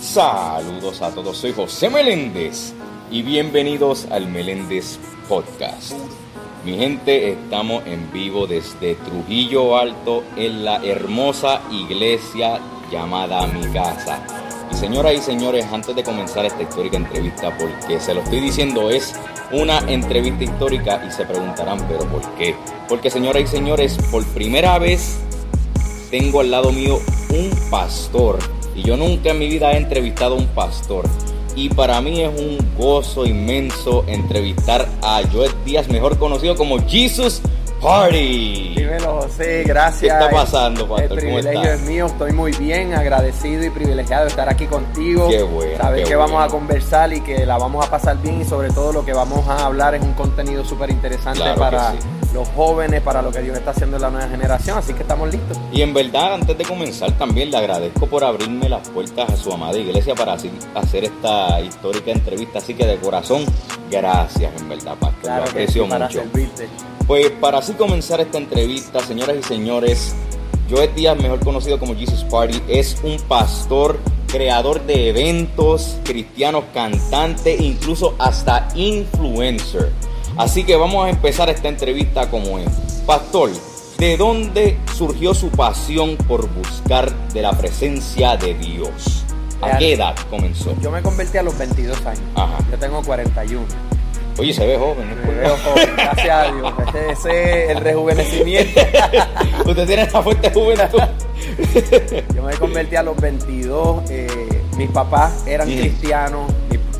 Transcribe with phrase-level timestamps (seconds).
[0.00, 2.72] Saludos a todos, soy José Meléndez
[3.10, 5.94] y bienvenidos al Meléndez Podcast.
[6.64, 12.60] Mi gente, estamos en vivo desde Trujillo Alto en la hermosa iglesia
[12.90, 14.24] llamada Mi Casa.
[14.70, 18.90] Y señoras y señores, antes de comenzar esta histórica entrevista, porque se lo estoy diciendo,
[18.90, 19.12] es
[19.50, 22.54] una entrevista histórica y se preguntarán, pero ¿por qué?
[22.88, 25.18] Porque señoras y señores, por primera vez
[26.10, 27.00] tengo al lado mío
[27.30, 28.38] un pastor
[28.76, 31.06] y yo nunca en mi vida he entrevistado a un pastor.
[31.56, 37.40] Y para mí es un gozo inmenso entrevistar a Joel Díaz, mejor conocido como Jesus
[37.80, 38.74] Party.
[38.76, 40.00] Dímelo, José, gracias.
[40.00, 41.18] ¿Qué está pasando, pastor?
[41.18, 45.28] El privilegio es mío, estoy muy bien, agradecido y privilegiado de estar aquí contigo.
[45.28, 45.78] Qué bueno.
[45.78, 46.32] Saber qué que bueno.
[46.32, 49.14] vamos a conversar y que la vamos a pasar bien y sobre todo lo que
[49.14, 51.98] vamos a hablar es un contenido súper interesante Claro que para sí.
[52.36, 55.32] Los jóvenes, para lo que Dios está haciendo en la nueva generación, así que estamos
[55.32, 55.58] listos.
[55.72, 59.50] Y en verdad, antes de comenzar, también le agradezco por abrirme las puertas a su
[59.52, 62.58] amada iglesia para así hacer esta histórica entrevista.
[62.58, 63.46] Así que de corazón,
[63.90, 65.20] gracias, en verdad, pastor.
[65.22, 66.18] Claro Lo que aprecio sí, para mucho.
[66.20, 66.68] servirte.
[67.06, 70.14] Pues para así comenzar esta entrevista, señoras y señores,
[70.68, 77.56] Joel Díaz, mejor conocido como Jesus Party, es un pastor, creador de eventos cristianos, cantante,
[77.56, 79.90] incluso hasta influencer.
[80.36, 82.68] Así que vamos a empezar esta entrevista como es.
[83.06, 83.50] Pastor,
[83.98, 89.24] ¿de dónde surgió su pasión por buscar de la presencia de Dios?
[89.62, 90.74] ¿A qué edad comenzó?
[90.82, 92.20] Yo me convertí a los 22 años.
[92.34, 92.58] Ajá.
[92.70, 93.64] Yo tengo 41.
[94.38, 95.16] Oye, se ve joven, ¿no?
[95.26, 96.72] Me veo joven, gracias a Dios.
[96.88, 98.80] Ese, ese es el rejuvenecimiento.
[99.64, 101.00] Usted tiene esta fuerte juventud.
[102.34, 104.10] Yo me convertí a los 22.
[104.10, 104.26] eh,
[104.76, 105.78] mis papás eran Mm.
[105.78, 106.52] cristianos.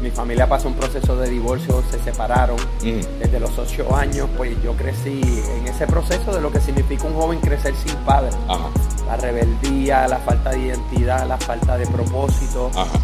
[0.07, 2.57] Mi, mi familia pasó un proceso de divorcio, se separaron.
[2.83, 3.19] Mm.
[3.19, 5.21] Desde los 8 años, pues yo crecí
[5.59, 8.31] en ese proceso de lo que significa un joven crecer sin padre.
[8.49, 8.69] Ajá,
[9.07, 12.71] La rebeldía, la falta de identidad, la falta de propósito.
[12.75, 12.99] ajá.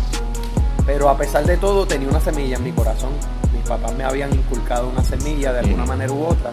[0.87, 3.11] Pero a pesar de todo, tenía una semilla en mi corazón.
[3.53, 5.89] Mis papás me habían inculcado una semilla de alguna Mm.
[5.89, 6.51] manera u otra.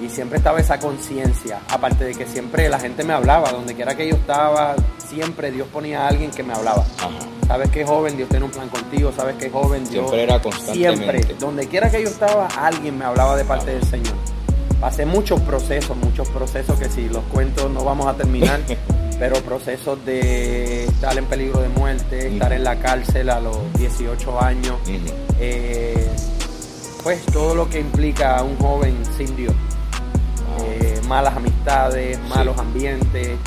[0.00, 1.60] Y siempre estaba esa conciencia.
[1.70, 4.74] Aparte de que siempre la gente me hablaba, donde quiera que yo estaba,
[5.06, 6.84] siempre Dios ponía a alguien que me hablaba.
[6.98, 7.08] Ajá.
[7.46, 9.12] Sabes que joven, Dios tiene un plan contigo.
[9.16, 10.08] Sabes que joven, Dios.
[10.08, 11.12] Siempre era constantemente.
[11.12, 14.14] Siempre, donde quiera que yo estaba, alguien me hablaba de parte del Señor.
[14.80, 18.60] Pasé muchos procesos, muchos procesos que si los cuento no vamos a terminar,
[19.18, 24.40] pero procesos de estar en peligro de muerte, estar en la cárcel a los 18
[24.42, 24.76] años,
[25.40, 26.10] eh,
[27.02, 29.54] pues todo lo que implica a un joven sin Dios.
[30.60, 33.38] Eh, malas amistades, malos ambientes.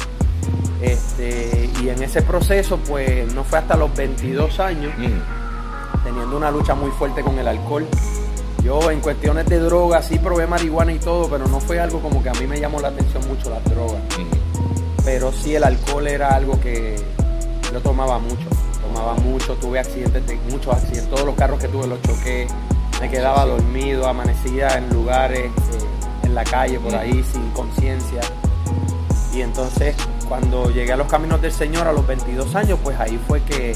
[0.82, 4.94] Este, y en ese proceso, pues no fue hasta los 22 años,
[6.04, 7.86] teniendo una lucha muy fuerte con el alcohol.
[8.64, 12.22] Yo en cuestiones de drogas sí probé marihuana y todo, pero no fue algo como
[12.24, 14.02] que a mí me llamó la atención mucho las drogas.
[15.06, 16.96] Pero sí el alcohol era algo que
[17.74, 18.46] yo tomaba mucho,
[18.82, 22.48] tomaba mucho, tuve accidentes, de- muchos accidentes, todos los carros que tuve los choqué,
[23.02, 28.22] me quedaba dormido, amanecía en lugares, eh, en la calle por ahí sin conciencia.
[29.34, 29.96] Y entonces
[30.28, 33.76] cuando llegué a los caminos del Señor a los 22 años, pues ahí fue que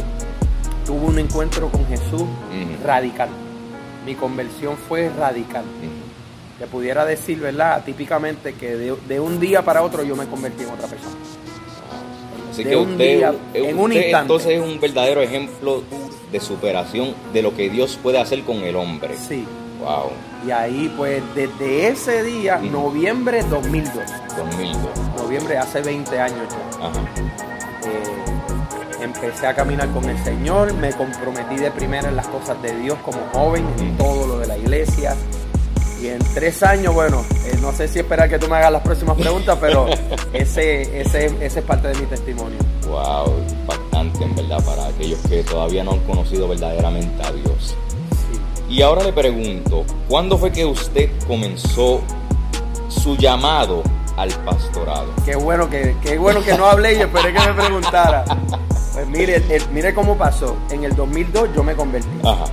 [0.85, 2.23] tuve un encuentro con Jesús
[2.83, 3.29] radical.
[4.05, 5.63] Mi conversión fue radical.
[5.63, 6.59] Ujú.
[6.59, 7.83] Te pudiera decir, ¿verdad?
[7.83, 11.15] Típicamente que de, de un día para otro yo me convertí en otra persona.
[12.51, 14.21] Así De que un usted, día, en un usted instante.
[14.21, 15.83] entonces es un verdadero ejemplo
[16.31, 19.15] de superación de lo que Dios puede hacer con el hombre.
[19.17, 19.45] Sí.
[19.79, 20.11] Wow,
[20.47, 22.71] Y ahí, pues, desde ese día, Ujú.
[22.71, 24.03] noviembre 2002,
[24.37, 24.79] 2002.
[25.33, 26.99] Noviembre hace 20 años ya, Ajá.
[27.87, 32.75] eh, empecé a caminar con el Señor, me comprometí de primera en las cosas de
[32.77, 35.15] Dios como joven, en todo lo de la iglesia.
[35.99, 38.83] Y en tres años, bueno, eh, no sé si esperar que tú me hagas las
[38.83, 39.87] próximas preguntas, pero
[40.33, 42.59] ese, ese, ese es parte de mi testimonio.
[42.87, 47.75] Wow, impactante en verdad para aquellos que todavía no han conocido verdaderamente a Dios.
[48.11, 48.75] Sí.
[48.75, 52.01] Y ahora le pregunto, ¿cuándo fue que usted comenzó
[52.87, 53.81] su llamado
[54.17, 55.07] al pastorado?
[55.25, 58.23] Qué bueno que, qué bueno que no hablé y esperé que me preguntara.
[58.93, 60.55] Pues mire, el- mire cómo pasó.
[60.69, 62.07] En el 2002 yo me convertí.
[62.23, 62.45] Ajá.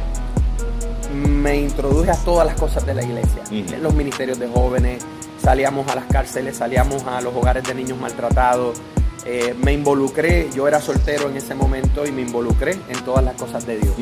[1.12, 3.42] Me introduje a todas las cosas de la iglesia.
[3.50, 5.02] En los ministerios de jóvenes,
[5.42, 8.78] salíamos a las cárceles, salíamos a los hogares de niños maltratados.
[9.26, 13.34] Eh, me involucré, yo era soltero en ese momento y me involucré en todas las
[13.34, 13.94] cosas de Dios.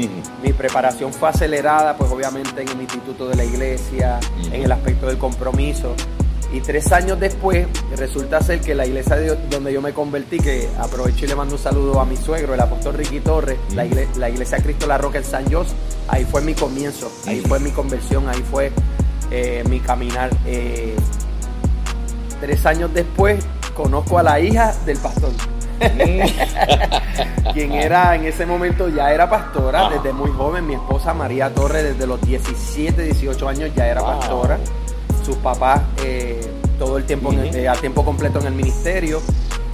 [0.45, 4.21] Mi preparación fue acelerada, pues obviamente en el instituto de la iglesia,
[4.53, 5.95] en el aspecto del compromiso.
[6.53, 7.67] Y tres años después,
[7.97, 11.57] resulta ser que la iglesia de- donde yo me convertí, que aprovecho y le mando
[11.57, 15.25] un saludo a mi suegro, el apóstol Ricky Torres, la, iglesia Cristo La Roca en
[15.25, 15.75] San José,
[16.09, 18.73] ahí fue mi comienzo, ahí fue mi conversión, ahí fue
[19.31, 20.31] eh, mi caminar.
[20.47, 20.97] Eh,
[22.41, 25.31] tres años después, conozco a la hija del pastor.
[27.53, 30.67] quien era en ese momento ya era pastora desde muy joven.
[30.67, 34.19] Mi esposa María Torres desde los 17, 18 años ya era Wow.
[34.19, 34.59] pastora.
[35.29, 36.41] Sus papás eh,
[36.79, 39.21] todo el tiempo en el- eh, a tiempo completo en el ministerio.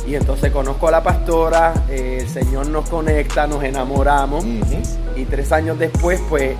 [0.04, 4.44] Y entonces conozco a la pastora, eh, el Señor nos conecta, nos enamoramos.
[5.16, 6.56] Y tres años después, pues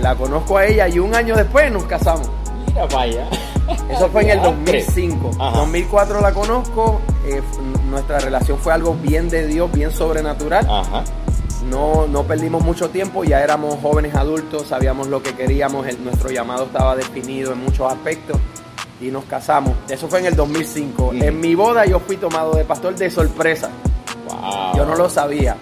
[0.00, 2.30] la conozco a ella y un año después nos casamos.
[2.66, 3.26] Mira, vaya.
[3.90, 4.80] Eso fue en el Diantre.
[4.84, 5.30] 2005.
[5.38, 5.58] Ajá.
[5.58, 7.00] 2004 la conozco.
[7.90, 10.66] nuestra relación fue algo bien de Dios, bien sobrenatural.
[10.66, 11.04] Ajá.
[11.70, 16.30] No, no perdimos mucho tiempo, ya éramos jóvenes adultos, sabíamos lo que queríamos, el- nuestro
[16.30, 18.38] llamado estaba definido en muchos aspectos
[19.00, 19.74] y nos casamos.
[19.88, 21.12] Eso fue en el 2005.
[21.12, 21.22] Mm.
[21.22, 23.70] En mi boda yo fui tomado de pastor de sorpresa.
[24.28, 24.76] Wow.
[24.76, 25.56] Yo no lo sabía.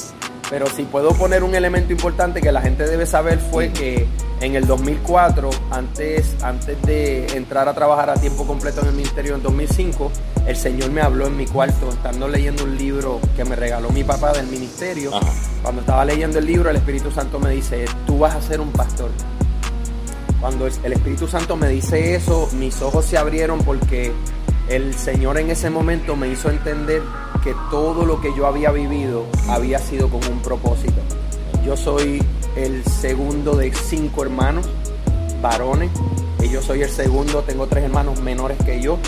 [0.49, 4.07] Pero si puedo poner un elemento importante que la gente debe saber fue que
[4.41, 9.35] en el 2004, antes, antes de entrar a trabajar a tiempo completo en el ministerio
[9.35, 10.11] en 2005,
[10.47, 14.05] el Señor me habló en mi cuarto, estando leyendo un libro que me regaló mi
[14.05, 15.15] papá del ministerio.
[15.15, 15.33] Ajá.
[15.63, 18.73] Cuando estaba leyendo el libro, el Espíritu Santo me dice, tú vas a ser un
[18.73, 19.11] pastor.
[20.41, 24.13] Cuando el el Espíritu Santo me dice eso, mis ojos se abrieron porque
[24.69, 27.03] el Señor en ese momento me hizo entender
[27.43, 31.01] que todo lo que yo había vivido había sido con un propósito.
[31.67, 32.23] Yo soy
[32.55, 34.67] el segundo de cinco hermanos
[35.43, 35.91] varones.
[36.41, 38.99] Y yo soy el segundo, tengo tres hermanos menores que yo.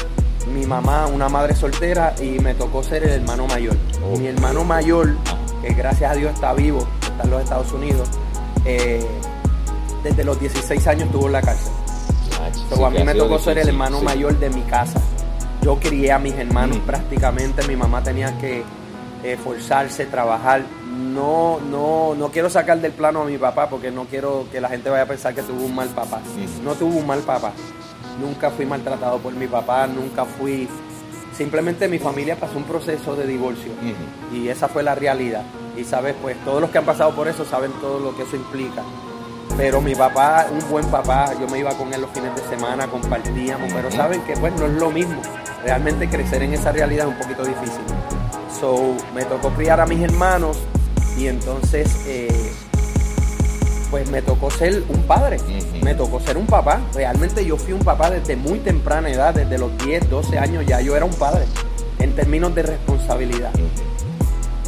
[0.52, 3.76] Mi mamá, una madre soltera, y me tocó ser el hermano mayor.
[4.18, 5.14] Mi hermano mayor,
[5.62, 8.08] que gracias a Dios está vivo, está en los Estados Unidos,
[8.64, 9.06] eh,
[10.02, 11.72] desde los 16 años estuvo en la cárcel.
[12.70, 14.04] So, a mí me tocó ser el hermano sí.
[14.04, 15.00] mayor de mi casa.
[15.62, 16.86] Yo crié a mis hermanos Mm.
[16.86, 18.60] prácticamente, mi mamá tenía que
[19.22, 20.62] eh, esforzarse, trabajar.
[21.18, 24.68] No, no, no quiero sacar del plano a mi papá porque no quiero que la
[24.68, 26.20] gente vaya a pensar que tuvo un mal papá.
[26.62, 27.50] No tuvo un mal papá.
[28.20, 30.68] Nunca fui maltratado por mi papá, nunca fui...
[31.36, 33.72] Simplemente mi familia pasó un proceso de divorcio
[34.32, 35.42] y esa fue la realidad.
[35.76, 38.36] Y sabes, pues todos los que han pasado por eso saben todo lo que eso
[38.36, 38.84] implica.
[39.56, 42.86] Pero mi papá, un buen papá, yo me iba con él los fines de semana,
[42.86, 45.20] compartíamos, pero saben que pues no es lo mismo.
[45.64, 47.82] Realmente crecer en esa realidad es un poquito difícil.
[48.60, 50.58] So, me tocó criar a mis hermanos
[51.18, 52.52] y entonces eh,
[53.90, 55.38] pues me tocó ser un padre,
[55.82, 56.80] me tocó ser un papá.
[56.94, 60.80] Realmente yo fui un papá desde muy temprana edad, desde los 10, 12 años ya
[60.80, 61.44] yo era un padre
[61.98, 63.50] en términos de responsabilidad.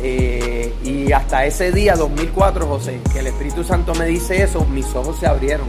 [0.03, 4.87] Eh, y hasta ese día, 2004, José, que el Espíritu Santo me dice eso, mis
[4.95, 5.67] ojos se abrieron.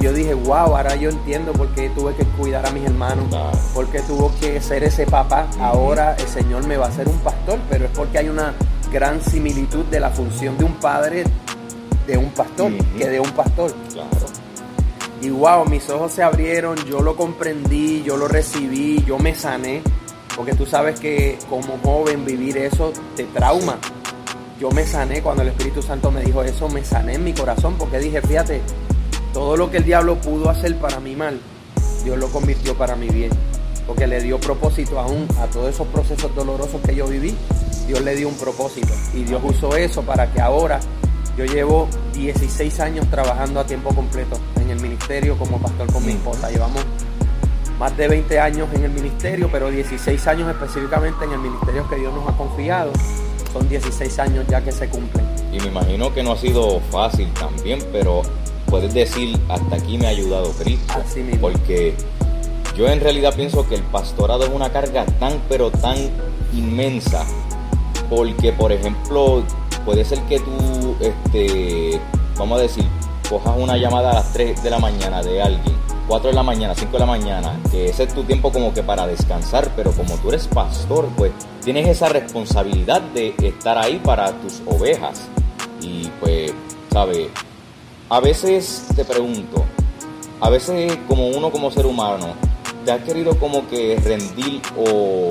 [0.00, 3.50] Yo dije, wow, ahora yo entiendo por qué tuve que cuidar a mis hermanos, Claro.
[3.74, 5.46] por qué tuvo que ser ese papá.
[5.60, 8.54] Ahora el Señor me va a hacer un pastor, pero es porque hay una
[8.92, 11.24] gran similitud de la función de un padre
[12.06, 13.74] de un pastor que de un pastor.
[13.92, 14.10] Claro.
[15.20, 19.82] Y wow, mis ojos se abrieron, yo lo comprendí, yo lo recibí, yo me sané.
[20.36, 23.78] Porque tú sabes que como joven vivir eso te trauma.
[24.58, 27.76] Yo me sané cuando el Espíritu Santo me dijo eso, me sané en mi corazón
[27.78, 28.62] porque dije, fíjate,
[29.32, 31.40] todo lo que el diablo pudo hacer para mi mal,
[32.04, 33.30] Dios lo convirtió para mi bien.
[33.86, 37.34] Porque le dio propósito aún a todos esos procesos dolorosos que yo viví.
[37.86, 38.92] Dios le dio un propósito.
[39.14, 40.80] Y Dios usó eso para que ahora
[41.36, 46.12] yo llevo 16 años trabajando a tiempo completo en el ministerio como pastor con mi
[46.12, 46.50] esposa.
[46.50, 46.84] Llevamos
[47.78, 51.96] más de 20 años en el ministerio, pero 16 años específicamente en el ministerio que
[51.96, 52.92] Dios nos ha confiado.
[53.52, 55.26] Son 16 años ya que se cumplen.
[55.52, 58.22] Y me imagino que no ha sido fácil también, pero
[58.66, 60.94] puedes decir, hasta aquí me ha ayudado Cristo.
[60.94, 61.40] Así mismo.
[61.40, 61.94] Porque
[62.76, 65.96] yo en realidad pienso que el pastorado es una carga tan, pero tan
[66.54, 67.24] inmensa.
[68.08, 69.42] Porque, por ejemplo,
[69.84, 72.00] puede ser que tú, este,
[72.36, 72.84] vamos a decir,
[73.28, 75.74] cojas una llamada a las 3 de la mañana de alguien,
[76.08, 78.82] 4 de la mañana, 5 de la mañana, que ese es tu tiempo como que
[78.82, 81.32] para descansar, pero como tú eres pastor, pues
[81.64, 85.28] tienes esa responsabilidad de estar ahí para tus ovejas.
[85.80, 86.52] Y pues,
[86.90, 87.28] ¿sabes?
[88.08, 89.64] A veces te pregunto,
[90.40, 92.34] a veces como uno como ser humano,
[92.84, 95.28] ¿te has querido como que rendir o,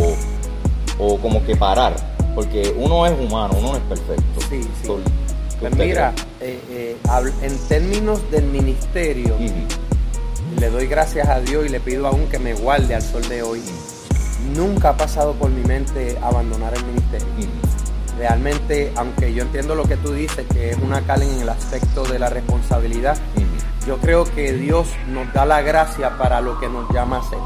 [0.99, 1.95] o como que parar?
[2.35, 4.41] Porque uno es humano, uno no es perfecto.
[4.49, 4.87] Sí, sí.
[4.87, 6.97] So, ¿qué Pues mira, eh, eh,
[7.41, 9.35] en términos del ministerio,
[10.59, 13.43] le doy gracias a Dios y le pido aún que me guarde al sol de
[13.43, 13.61] hoy.
[14.55, 17.27] Nunca ha pasado por mi mente abandonar el ministerio.
[18.17, 22.03] Realmente, aunque yo entiendo lo que tú dices, que es una carga en el aspecto
[22.03, 23.17] de la responsabilidad.
[23.85, 27.39] Yo creo que Dios nos da la gracia para lo que nos llama a hacer.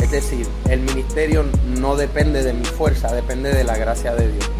[0.00, 1.44] Es decir, el ministerio
[1.78, 4.50] no depende de mi fuerza, depende de la gracia de Dios.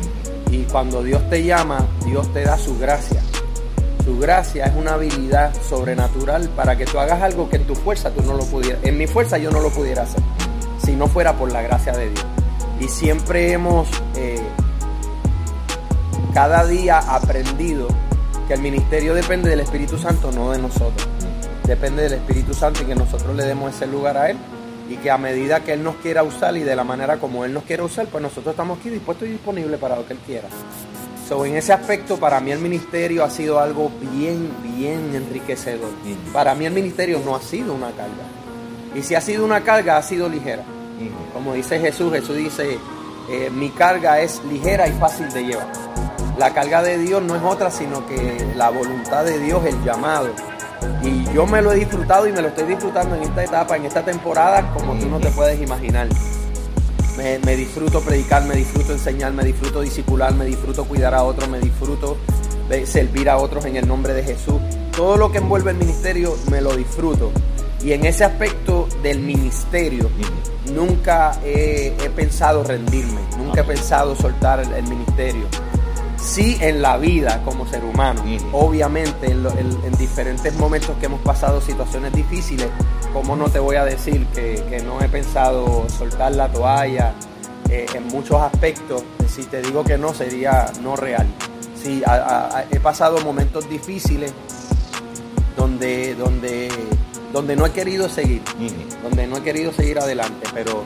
[0.50, 3.22] Y cuando Dios te llama, Dios te da su gracia.
[4.04, 8.10] Su gracia es una habilidad sobrenatural para que tú hagas algo que en tu fuerza
[8.10, 8.82] tú no lo pudieras.
[8.84, 10.22] En mi fuerza yo no lo pudiera hacer
[10.84, 12.24] si no fuera por la gracia de Dios.
[12.80, 14.40] Y siempre hemos eh,
[16.32, 17.88] cada día aprendido
[18.48, 21.06] que el ministerio depende del Espíritu Santo, no de nosotros.
[21.66, 24.38] Depende del Espíritu Santo y que nosotros le demos ese lugar a Él
[24.88, 27.52] y que a medida que Él nos quiera usar y de la manera como Él
[27.52, 30.48] nos quiera usar, pues nosotros estamos aquí dispuestos y disponibles para lo que Él quiera.
[31.28, 35.90] So, en ese aspecto, para mí el ministerio ha sido algo bien, bien enriquecedor.
[36.32, 38.24] Para mí el ministerio no ha sido una carga.
[38.94, 40.62] Y si ha sido una carga, ha sido ligera.
[41.34, 42.78] Como dice Jesús, Jesús dice,
[43.28, 45.87] eh, mi carga es ligera y fácil de llevar.
[46.38, 50.28] La carga de Dios no es otra, sino que la voluntad de Dios, el llamado.
[51.02, 53.86] Y yo me lo he disfrutado y me lo estoy disfrutando en esta etapa, en
[53.86, 56.06] esta temporada, como tú no te puedes imaginar.
[57.16, 61.58] Me, disfruto predicar, me disfruto enseñar, me disfruto discipular, me disfruto cuidar a otros, me
[61.58, 62.16] disfruto
[62.84, 64.60] servir a otros en el nombre de Jesús.
[64.96, 67.32] Todo lo que envuelve el ministerio me lo disfruto.
[67.82, 70.08] Y en ese aspecto del ministerio,
[70.72, 75.46] nunca he, pensado rendirme, nunca he pensado soltar el ministerio
[76.20, 78.22] sí en la vida como ser humano.
[78.52, 82.68] Obviamente en, diferentes momentos que hemos pasado situaciones difíciles,
[83.12, 87.14] como no te voy a decir que, no he pensado soltar la toalla
[87.68, 89.02] eh, en muchos aspectos?
[89.28, 91.26] Si te digo que no, sería no real.
[91.74, 92.02] Sí,
[92.70, 94.32] he pasado momentos difíciles
[95.56, 96.68] donde, donde,
[97.32, 98.42] donde no he querido seguir,
[99.02, 100.84] donde no he querido seguir adelante, pero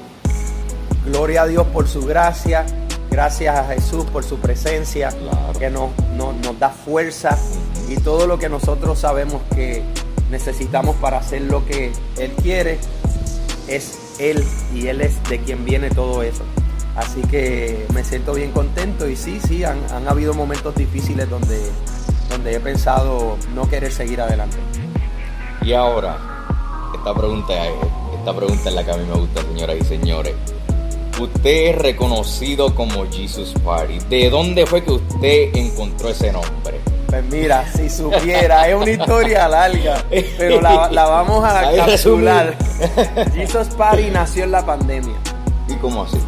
[1.06, 2.66] gloria a Dios por su gracia
[3.12, 5.11] Gracias a Jesús por su presencia,
[5.59, 7.38] que nos, nos, da fuerza
[7.87, 9.83] y todo lo que nosotros sabemos que
[10.31, 12.78] necesitamos para hacer lo que Él quiere,
[13.69, 14.42] es Él
[14.75, 16.42] y Él es de quien viene todo eso.
[16.97, 21.61] Así que me siento bien contento y sí, sí, han, habido momentos difíciles donde,
[22.31, 24.57] donde he pensado no querer seguir adelante.
[25.61, 26.16] Y ahora,
[26.95, 27.52] esta pregunta,
[28.19, 30.35] esta pregunta es la que a mí me gusta, señoras y señores.
[31.21, 33.99] Usted es reconocido como Jesus Party.
[34.09, 36.81] ¿De dónde fue que usted encontró ese nombre?
[37.07, 40.02] Pues mira, si supiera, es una historia larga,
[40.38, 42.57] pero la, vamos a capsular.
[43.35, 45.14] Jesus Party nació en la pandemia.
[45.69, 46.19] ¿Y cómo así?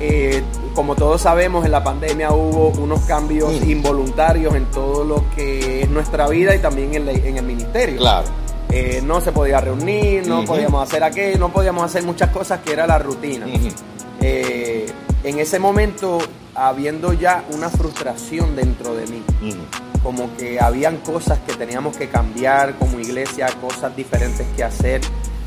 [0.00, 0.42] Eh,
[0.74, 3.70] como todos sabemos, en la pandemia hubo unos cambios mm.
[3.70, 7.98] involuntarios en todo lo que es nuestra vida y también en, el ministerio.
[7.98, 8.26] Claro.
[8.68, 12.72] Eh, no se podía reunir, no podíamos hacer aquello, no podíamos hacer muchas cosas que
[12.72, 13.46] era la rutina.
[14.22, 14.86] Eh,
[15.24, 16.18] en ese momento
[16.54, 19.22] habiendo ya una frustración dentro de mí.
[20.02, 25.00] Como que habían cosas que teníamos que cambiar como iglesia, cosas diferentes que hacer.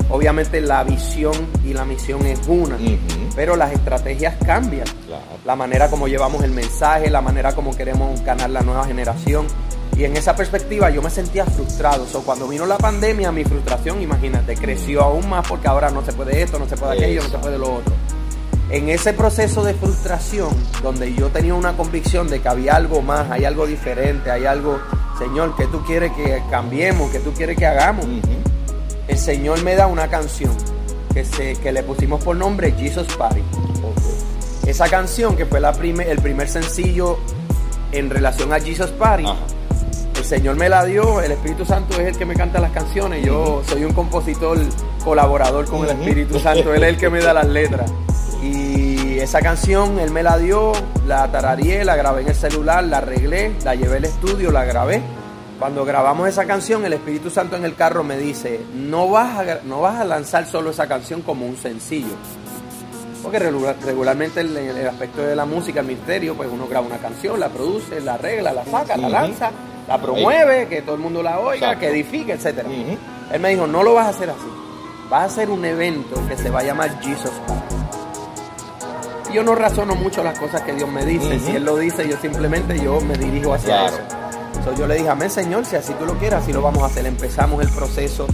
[0.08, 2.78] Obviamente la visión y la misión es una,
[3.34, 4.86] pero las estrategias cambian.
[5.44, 9.46] La manera como llevamos el mensaje, la manera como queremos ganar la nueva generación.
[9.96, 12.06] Y en esa perspectiva yo me sentía frustrado.
[12.06, 16.12] So, cuando vino la pandemia, mi frustración, imagínate, creció aún más porque ahora no se
[16.12, 17.94] puede esto, no se puede aquello, no se puede lo otro
[18.70, 20.50] en ese proceso de frustración,
[20.82, 24.78] donde yo tenía una convicción de que había algo más, hay algo diferente, hay algo,
[25.18, 28.06] Señor, que tú quieres que cambiemos, que tú quieres que hagamos,
[29.06, 30.52] el Señor me da una canción
[31.14, 33.42] que, se, que le pusimos por nombre Jesus Party.
[34.66, 37.18] Esa canción, que fue la el primer sencillo
[37.92, 39.26] en relación a Jesus Party,
[40.16, 43.24] el Señor me la dio, el Espíritu Santo es el que me canta las canciones,
[43.24, 44.58] yo soy un compositor
[45.04, 47.92] colaborador con el Espíritu Santo, Él es el que me da las letras.
[48.46, 50.72] Y esa canción él me la dio,
[51.06, 55.02] la tarareé, la grabé en el celular, la arreglé, la llevé al estudio, la grabé.
[55.58, 59.58] Cuando grabamos esa canción, el Espíritu Santo en el carro me dice, no vas a,
[59.64, 62.14] no vas a lanzar solo esa canción como un sencillo.
[63.22, 67.40] Porque regularmente en el, aspecto de la música, el misterio, pues uno graba una canción,
[67.40, 69.50] la produce, la arregla, la saca, la lanza,
[69.88, 72.64] la promueve, que todo el mundo la oiga, que edifique, etc.
[73.32, 74.48] Él me dijo, no lo vas a hacer así.
[75.10, 77.95] Vas a hacer un evento que se va a llamar Jesus Party
[79.36, 81.38] yo no razono mucho las cosas que Dios me dice.
[81.38, 83.98] Si Él lo dice, yo simplemente yo me dirijo hacia eso.
[84.78, 87.04] yo le dije, amén Señor, si así tú lo quieras, así lo vamos a hacer.
[87.04, 88.26] Empezamos el proceso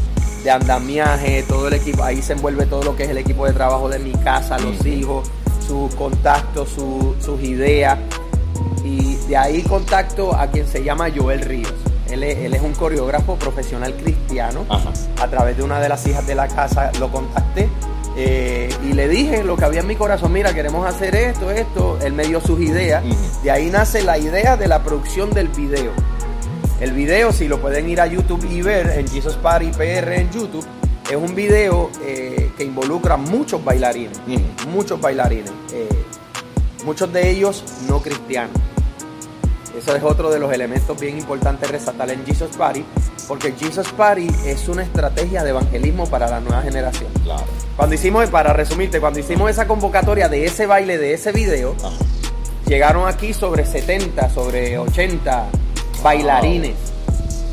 [0.45, 3.53] de andamiaje, todo el equipo, ahí se envuelve todo lo que es el equipo de
[3.53, 5.29] trabajo de mi casa, los hijos,
[5.67, 7.99] sus contactos, sus ideas.
[8.85, 11.75] Y de ahí contacto a quien se llama Joel Ríos.
[12.13, 14.67] Él es, un coreógrafo profesional cristiano.
[15.21, 17.69] A través de una de las hijas de la casa lo contacté
[18.17, 21.99] eh, y le dije lo que había en mi corazón, mira, queremos hacer esto, esto.
[22.03, 23.03] Él me dio sus ideas.
[23.43, 25.93] De ahí nace la idea de la producción del video.
[26.81, 30.31] El video, si lo pueden ir a YouTube y ver en Jesus Party PR en
[30.31, 30.67] YouTube,
[31.09, 34.19] es un video eh, que involucra muchos bailarines,
[34.69, 35.89] muchos bailarines, eh,
[36.85, 38.57] muchos de ellos no cristianos.
[39.77, 42.85] Eso es otro de los elementos bien importantes resaltar en Jesus Party,
[43.29, 47.11] porque Jesus Party es una estrategia de evangelismo para la nueva generación.
[47.25, 47.45] Claro.
[47.77, 51.97] Cuando hicimos, para resumirte, cuando hicimos esa convocatoria de ese baile, de ese video, Ajá.
[52.67, 55.47] llegaron aquí sobre 70, sobre 80
[56.03, 56.77] bailarines,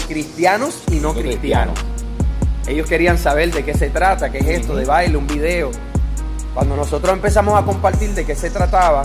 [0.07, 1.79] cristianos y no No cristianos.
[2.67, 5.71] Ellos querían saber de qué se trata, qué es esto de baile, un video.
[6.53, 9.03] Cuando nosotros empezamos a compartir de qué se trataba,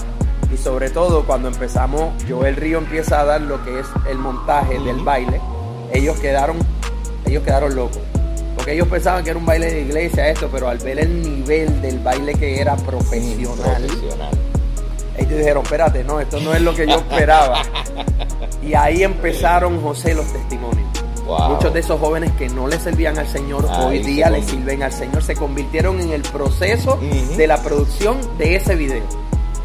[0.52, 4.78] y sobre todo cuando empezamos, Joel Río empieza a dar lo que es el montaje
[4.80, 5.40] del baile,
[5.92, 6.58] ellos quedaron,
[7.24, 8.02] ellos quedaron locos.
[8.64, 11.82] Porque ellos pensaban que era un baile de iglesia, esto, pero al ver el nivel
[11.82, 14.30] del baile que era profesional, Profesional.
[15.18, 17.60] ellos dijeron, espérate, no, esto no es lo que yo esperaba.
[18.62, 20.88] y ahí empezaron, José, los testimonios.
[21.26, 21.50] Wow.
[21.50, 24.42] Muchos de esos jóvenes que no le servían al Señor, Ahí hoy se día le
[24.42, 26.98] sirven al Señor, se convirtieron en el proceso
[27.36, 29.04] de la producción de ese video.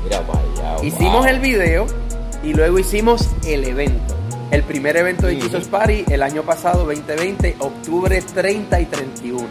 [0.03, 0.83] Mira allá.
[0.83, 1.25] Hicimos wow.
[1.25, 1.87] el video
[2.43, 4.18] y luego hicimos el evento.
[4.51, 5.35] El primer evento de.
[5.39, 9.47] Jesus Party el año pasado, 2020, octubre 30 y 31.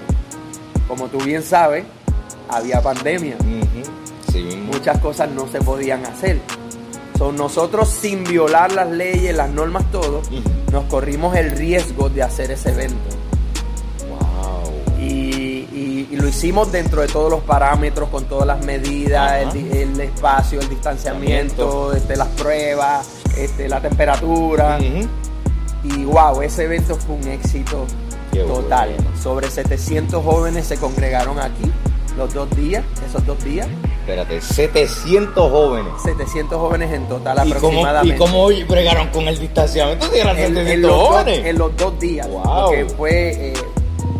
[0.89, 1.85] Como tú bien sabes,
[2.49, 3.37] había pandemia.
[4.33, 4.43] Sí.
[4.73, 6.41] Muchas cosas no se podían hacer.
[7.17, 10.23] So, nosotros sin violar las leyes, las normas, todo,
[10.73, 12.97] nos corrimos el riesgo de hacer ese evento.
[14.09, 14.73] Wow.
[15.01, 15.05] Y,
[15.73, 20.61] y- y lo hicimos dentro de todos los parámetros, con todas las medidas, el espacio,
[20.61, 23.09] el distanciamiento, este, las pruebas,
[23.45, 24.79] este, la temperatura.
[25.85, 27.87] Y wow, ese evento fue un éxito
[28.33, 28.95] Qué total.
[28.97, 29.11] bueno.
[29.23, 31.71] Sobre 700 jóvenes se congregaron aquí
[32.17, 33.69] los dos días, esos dos días.
[34.01, 35.93] Espérate, 700 jóvenes.
[36.03, 38.17] 700 jóvenes en total ¿Y cómo, ¿Y aproximadamente.
[38.19, 40.07] cómo bregaron con el distanciamiento?
[40.13, 41.47] Eran en, en 700 los dos, jóvenes.
[41.47, 42.29] en los dos días.
[42.29, 42.43] Wow.
[42.43, 43.53] Porque fue, eh,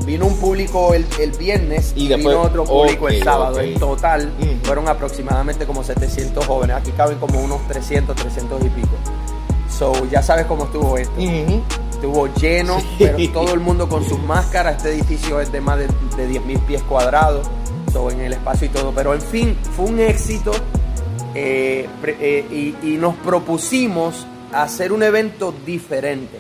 [0.05, 3.61] vino un público el, el viernes Y después- vino otro público el sábado.
[3.61, 4.31] En total
[4.63, 6.77] fueron aproximadamente como 700 jóvenes.
[6.77, 8.89] Aquí caben como unos 300, 300 y pico.
[9.79, 11.15] So, ya sabes cómo estuvo esto.
[11.93, 12.87] Estuvo lleno, Sí.
[12.99, 14.77] pero todo el mundo con sus máscaras.
[14.77, 17.47] Este edificio es de más de, de 10.000 pies cuadrados,
[17.93, 18.93] so, en el espacio y todo.
[18.95, 20.53] Pero en fin, fue un éxito
[21.35, 26.39] eh, pre- eh, y, y nos propusimos hacer un evento diferente.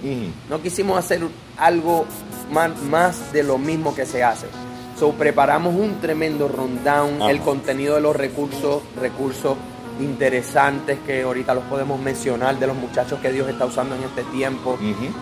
[0.48, 1.20] No quisimos hacer
[1.58, 2.06] algo
[2.52, 4.46] más, más de lo mismo que se hace.
[4.98, 9.56] So, preparamos un tremendo rundown, el contenido de los recursos, recursos
[10.00, 14.22] interesantes que ahorita los podemos mencionar de los muchachos que Dios está usando en este
[14.24, 14.78] tiempo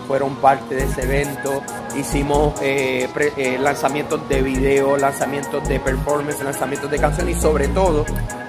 [0.06, 1.62] fueron parte de ese evento.
[1.98, 7.68] Hicimos eh, pre- eh, lanzamientos de video, lanzamientos de performance, lanzamientos de canciones y sobre
[7.68, 8.04] todo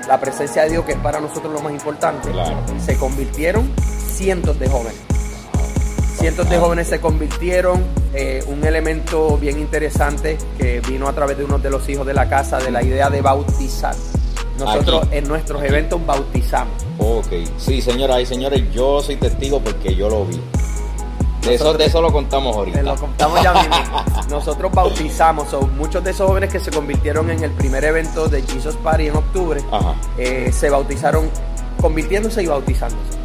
[0.07, 2.29] la presencia de Dios, que es para nosotros lo más importante.
[2.31, 2.57] Claro.
[2.85, 3.69] Se convirtieron
[4.09, 4.95] cientos de jóvenes.
[6.19, 7.83] Cientos de jóvenes se convirtieron.
[8.13, 12.13] eh, un elemento bien interesante que vino a través de uno de los hijos de
[12.15, 13.93] la casa de la idea de bautizar.
[14.59, 15.17] Nosotros Aquí.
[15.17, 15.69] en nuestros Aquí.
[15.69, 16.73] eventos bautizamos.
[16.99, 20.39] Ok, sí, señoras y señores, yo soy testigo porque yo lo vi.
[21.43, 22.81] De eso, de eso lo contamos ahorita.
[22.83, 23.75] Lo contamos ya mismo.
[24.29, 28.41] Nosotros bautizamos, so, muchos de esos jóvenes que se convirtieron en el primer evento de
[28.41, 29.61] Jesus Party en octubre,
[30.17, 31.29] eh, se bautizaron
[31.79, 33.17] convirtiéndose y bautizándose.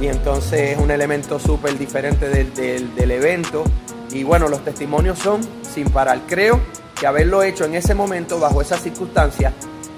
[0.00, 3.64] Y entonces es un elemento súper diferente del, del- del evento.
[4.12, 5.40] Y bueno, los testimonios son
[5.74, 6.20] sin parar.
[6.26, 6.58] Creo
[6.98, 9.52] que haberlo hecho en ese momento, bajo esas circunstancias,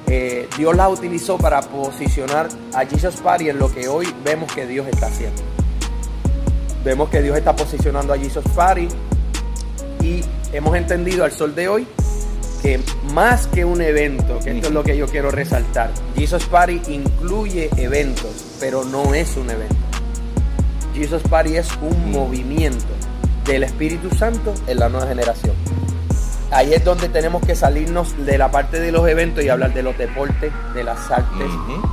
[0.06, 4.66] eh, Dios las utilizó para posicionar a Jesus Party en lo que hoy vemos que
[4.66, 5.42] Dios está haciendo.
[6.84, 8.88] Vemos que Dios está posicionando a Jesus Party
[10.00, 11.86] y hemos entendido al sol de hoy
[12.62, 12.80] que
[13.12, 17.70] más que un evento, que esto es lo que yo quiero resaltar, Jesus Party incluye
[17.76, 19.74] eventos, pero no es un evento.
[20.94, 22.84] Jesus Party es un movimiento
[23.46, 25.54] del Espíritu Santo en la nueva generación.
[26.52, 29.82] Ahí es donde tenemos que salirnos de la parte de los eventos y hablar de
[29.82, 31.48] los deportes, de las artes,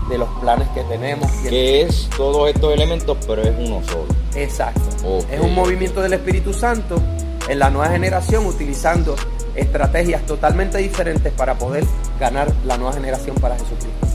[0.09, 1.31] de los planes que tenemos.
[1.31, 4.07] Que es todos estos elementos, pero es uno solo.
[4.35, 5.25] Exacto.
[5.31, 7.01] Es un movimiento del Espíritu Santo
[7.47, 9.15] en la nueva generación utilizando
[9.55, 11.85] estrategias totalmente diferentes para poder
[12.19, 14.07] ganar la nueva generación para Jesucristo.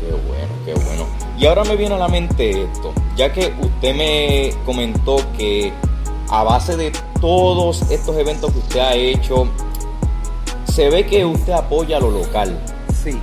[0.00, 1.06] Qué bueno, qué bueno.
[1.38, 5.72] Y ahora me viene a la mente esto, ya que usted me comentó que
[6.30, 9.46] a base de todos estos eventos que usted ha hecho,
[10.70, 12.58] se ve que usted apoya lo local,
[13.02, 13.18] Sí.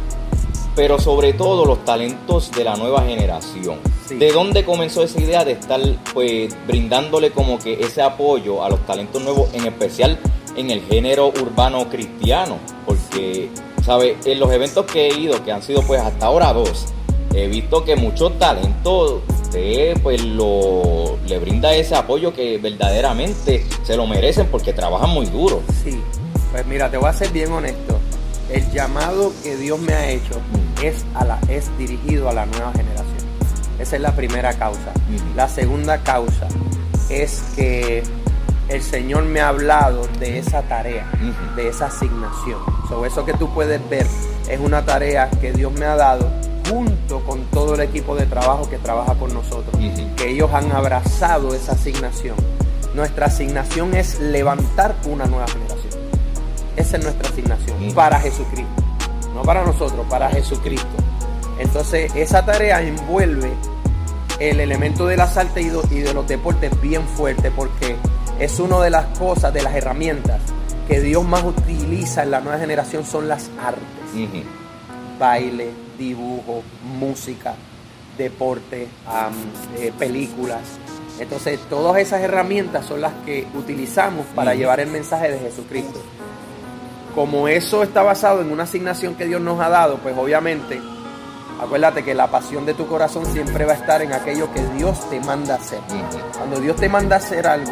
[0.76, 3.80] pero sobre todo los talentos de la nueva generación.
[4.08, 4.16] Sí.
[4.16, 5.80] ¿De dónde comenzó esa idea de estar
[6.14, 10.18] pues brindándole como que ese apoyo a los talentos nuevos, en especial
[10.56, 12.58] en el género urbano cristiano?
[12.86, 13.50] Porque,
[13.84, 14.18] ¿sabe?
[14.26, 16.86] En los eventos que he ido, que han sido pues hasta ahora dos,
[17.34, 23.96] he visto que muchos talentos usted pues lo, le brinda ese apoyo que verdaderamente se
[23.96, 25.62] lo merecen porque trabajan muy duro.
[25.84, 26.00] Sí.
[26.58, 28.00] Pues mira, te voy a ser bien honesto.
[28.52, 30.42] El llamado que Dios me ha hecho
[30.82, 33.30] es, a la, es dirigido a la nueva generación.
[33.78, 34.92] Esa es la primera causa.
[35.36, 36.48] La segunda causa
[37.12, 38.02] es que
[38.70, 41.08] el Señor me ha hablado de esa tarea,
[41.56, 42.60] de esa asignación.
[42.90, 44.08] So, eso que tú puedes ver
[44.50, 46.28] es una tarea que Dios me ha dado
[46.68, 49.80] junto con todo el equipo de trabajo que trabaja con nosotros.
[50.16, 52.36] Que ellos han abrazado esa asignación.
[52.96, 55.87] Nuestra asignación es levantar una nueva generación.
[56.78, 58.84] Esa es nuestra asignación para Jesucristo.
[59.34, 60.88] No para nosotros, para Jesucristo.
[61.60, 63.52] Entonces, esa tarea envuelve
[64.40, 67.96] el elemento de las artes y de los deportes bien fuerte porque
[68.40, 70.40] es una de las cosas, de las herramientas
[70.88, 73.84] que Dios más utiliza en la nueva generación son las artes.
[75.20, 76.62] Baile, dibujo,
[77.00, 77.56] música,
[78.18, 78.88] deporte,
[79.78, 80.62] eh, películas.
[81.20, 86.00] Entonces, todas esas herramientas son las que utilizamos para llevar el mensaje de Jesucristo.
[87.18, 90.80] Como eso está basado en una asignación que Dios nos ha dado, pues obviamente,
[91.60, 95.10] acuérdate que la pasión de tu corazón siempre va a estar en aquello que Dios
[95.10, 95.80] te manda hacer.
[96.38, 97.72] Cuando Dios te manda hacer algo,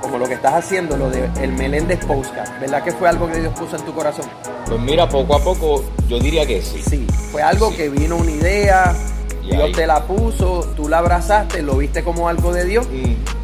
[0.00, 3.38] como lo que estás haciendo, lo de el Meléndez Postcard, ¿verdad que fue algo que
[3.38, 4.24] Dios puso en tu corazón?
[4.66, 6.82] Pues mira, poco a poco yo diría que sí.
[6.84, 7.76] Sí, fue algo Sí.
[7.76, 8.96] que vino una idea,
[9.44, 12.84] Y Dios ahí- te la puso, tú la abrazaste, lo viste como algo de Dios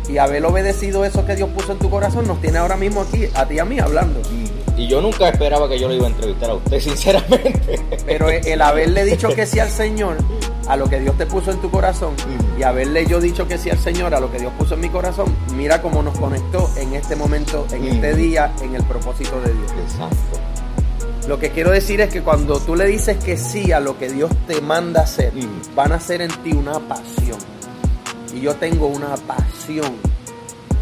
[0.08, 3.28] y haber obedecido eso que Dios puso en tu corazón nos tiene ahora mismo aquí,
[3.36, 4.20] a ti y a mí hablando.
[4.82, 7.78] Y yo nunca esperaba que yo lo iba a entrevistar a usted, sinceramente.
[8.04, 10.16] Pero el haberle dicho que sí al Señor,
[10.66, 12.16] a lo que Dios te puso en tu corazón,
[12.58, 14.88] y haberle yo dicho que sí al Señor, a lo que Dios puso en mi
[14.88, 19.52] corazón, mira cómo nos conectó en este momento, en este día, en el propósito de
[19.52, 19.70] Dios.
[19.84, 20.40] Exacto.
[21.28, 24.10] Lo que quiero decir es que cuando tú le dices que sí a lo que
[24.10, 25.32] Dios te manda hacer,
[25.76, 27.38] van a ser en ti una pasión.
[28.34, 29.94] Y yo tengo una pasión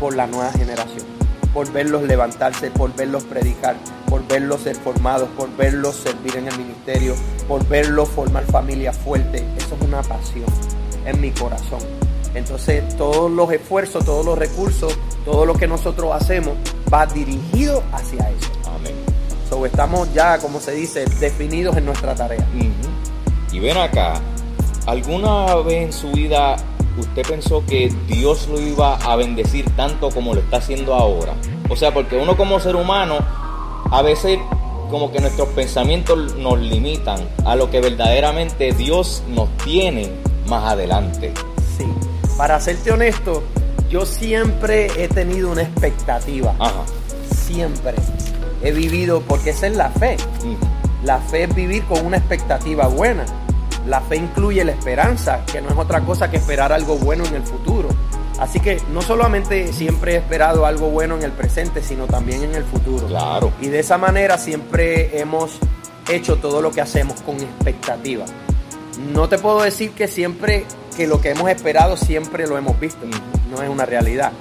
[0.00, 1.04] por la nueva generación,
[1.52, 3.76] por verlos levantarse, por verlos predicar,
[4.08, 7.14] por verlos ser formados, por verlos servir en el ministerio,
[7.48, 9.42] por verlos formar familias fuertes.
[9.58, 10.46] Eso es una pasión
[11.06, 11.80] en mi corazón.
[12.34, 16.54] Entonces todos los esfuerzos, todos los recursos, todo lo que nosotros hacemos
[16.92, 18.50] va dirigido hacia eso.
[18.74, 18.94] Amén.
[19.48, 22.46] So, estamos ya, como se dice, definidos en nuestra tarea.
[23.52, 24.20] Y ven acá,
[24.86, 26.56] ¿alguna vez en su vida
[27.00, 31.34] usted pensó que Dios lo iba a bendecir tanto como lo está haciendo ahora?
[31.68, 33.18] O sea, porque uno como ser humano,
[33.90, 34.38] a veces
[34.90, 40.10] como que nuestros pensamientos nos limitan a lo que verdaderamente Dios nos tiene
[40.48, 41.32] más adelante.
[41.78, 41.84] Sí.
[42.36, 43.42] Para serte honesto,
[43.88, 46.54] yo siempre he tenido una expectativa.
[46.58, 46.84] Ajá.
[47.32, 47.94] Siempre.
[48.62, 50.16] He vivido, porque esa es la fe.
[51.04, 53.24] La fe es vivir con una expectativa buena.
[53.86, 57.34] La fe incluye la esperanza, que no es otra cosa que esperar algo bueno en
[57.34, 57.88] el futuro.
[58.38, 62.54] Así que no solamente siempre he esperado algo bueno en el presente, sino también en
[62.54, 63.06] el futuro.
[63.06, 63.52] Claro.
[63.60, 65.58] Y de esa manera siempre hemos
[66.08, 68.24] hecho todo lo que hacemos con expectativa.
[69.12, 70.64] No te puedo decir que siempre,
[70.96, 73.06] que lo que hemos esperado siempre lo hemos visto.
[73.50, 74.32] No es una realidad.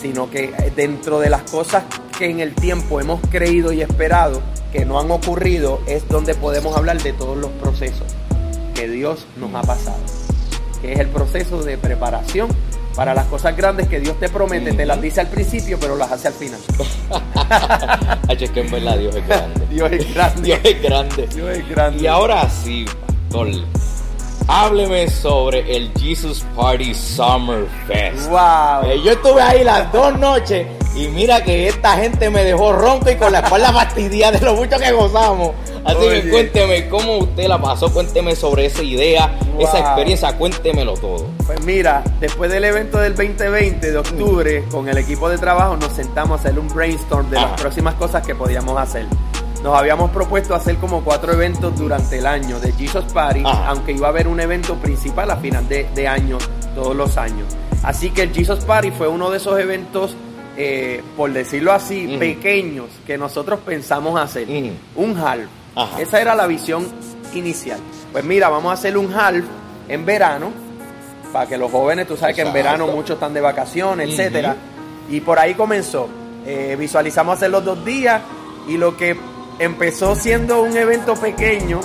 [0.00, 1.84] Sino que dentro de las cosas
[2.18, 4.42] que en el tiempo hemos creído y esperado
[4.72, 8.06] que no han ocurrido, es donde podemos hablar de todos los procesos
[8.74, 9.98] que Dios nos ha pasado.
[10.82, 12.48] Que es el proceso de preparación
[12.94, 16.12] para las cosas grandes que Dios te promete, te las dice al principio, pero las
[16.12, 16.60] hace al final.
[18.28, 19.66] Ay, es que en verdad Dios es grande.
[19.70, 20.42] Dios es grande.
[20.42, 21.26] Dios es grande.
[21.34, 22.02] Dios es grande.
[22.02, 23.48] Y ahora sí, pastor,
[24.46, 28.28] hábleme sobre el Jesus Party Summer Fest.
[28.28, 28.84] Wow.
[28.86, 33.10] Eh, yo estuve ahí las dos noches y mira que esta gente me dejó ronco
[33.10, 35.50] y con la espalda fastidiada de lo mucho que gozamos.
[35.84, 36.22] Así Oye.
[36.22, 41.26] que cuénteme cómo usted la pasó, cuénteme sobre esa idea, esa experiencia, cuéntemelo todo.
[41.46, 45.92] Pues mira, después del evento del 2020 de octubre, con el equipo de trabajo nos
[45.92, 47.48] sentamos a hacer un brainstorm de Ajá.
[47.48, 49.06] las próximas cosas que podíamos hacer.
[49.62, 53.68] Nos habíamos propuesto hacer como cuatro eventos durante el año de Jesus Party, Ajá.
[53.68, 56.38] aunque iba a haber un evento principal a final de, de año,
[56.74, 57.46] todos los años.
[57.82, 60.16] Así que el Jesus Party fue uno de esos eventos,
[60.56, 64.46] eh, por decirlo así, pequeños que nosotros pensamos hacer.
[64.96, 65.40] Un half.
[65.76, 66.00] Ajá.
[66.00, 66.86] Esa era la visión
[67.34, 67.80] inicial.
[68.12, 69.44] Pues mira, vamos a hacer un half
[69.88, 70.52] en verano,
[71.32, 74.14] para que los jóvenes, tú sabes que en verano muchos están de vacaciones, Ujú.
[74.20, 74.56] etcétera.
[75.10, 76.08] Y por ahí comenzó.
[76.46, 78.20] Eh, visualizamos hacer los dos días
[78.68, 79.16] y lo que
[79.58, 81.80] empezó siendo un evento pequeño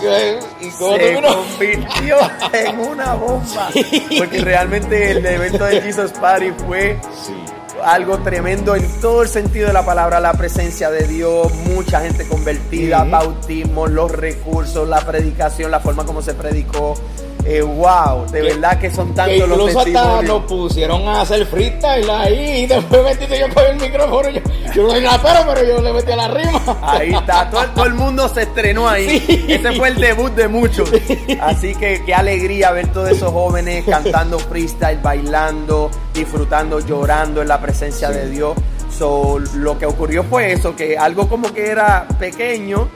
[0.60, 0.80] ¿Y se
[1.20, 2.18] convirtió
[2.54, 3.70] en una bomba.
[4.18, 7.34] Porque realmente el evento de Jesus Party fue Sí.
[7.84, 12.28] Algo tremendo en todo el sentido de la palabra, la presencia de Dios, mucha gente
[12.28, 16.96] convertida, bautismo, los recursos, la predicación, la forma como se predicó.
[17.46, 20.26] Eh, wow, de Que- verdad que son Que tantos los incluso hasta testimonios.
[20.26, 24.30] nos pusieron a hacer freestyle ahí y después metiste yo con el micrófono.
[24.30, 24.42] Yo,
[24.76, 26.62] yo no soy rapero, pero yo le metí a la rima.
[26.82, 29.20] Ahí está, todo, todo el mundo se estrenó ahí.
[29.20, 29.46] Sí.
[29.48, 30.92] Ese fue el debut de muchos.
[31.42, 37.60] Así que qué alegría ver todos esos jóvenes cantando freestyle, bailando, disfrutando, llorando en la
[37.62, 38.16] presencia Sí.
[38.16, 38.54] de Dios.
[38.96, 42.90] So, lo que ocurrió fue eso, que algo como que era pequeño,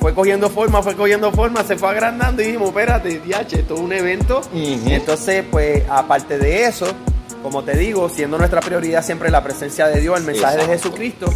[0.00, 3.80] fue cogiendo forma, fue cogiendo forma, se fue agrandando y dijimos, espérate, diache, esto es
[3.80, 4.40] un evento.
[4.52, 4.88] Ujú.
[4.90, 6.86] Entonces, pues, aparte de eso,
[7.42, 10.66] como te digo, siendo nuestra prioridad siempre la presencia de Dios, el mensaje de.
[10.66, 11.26] Jesucristo,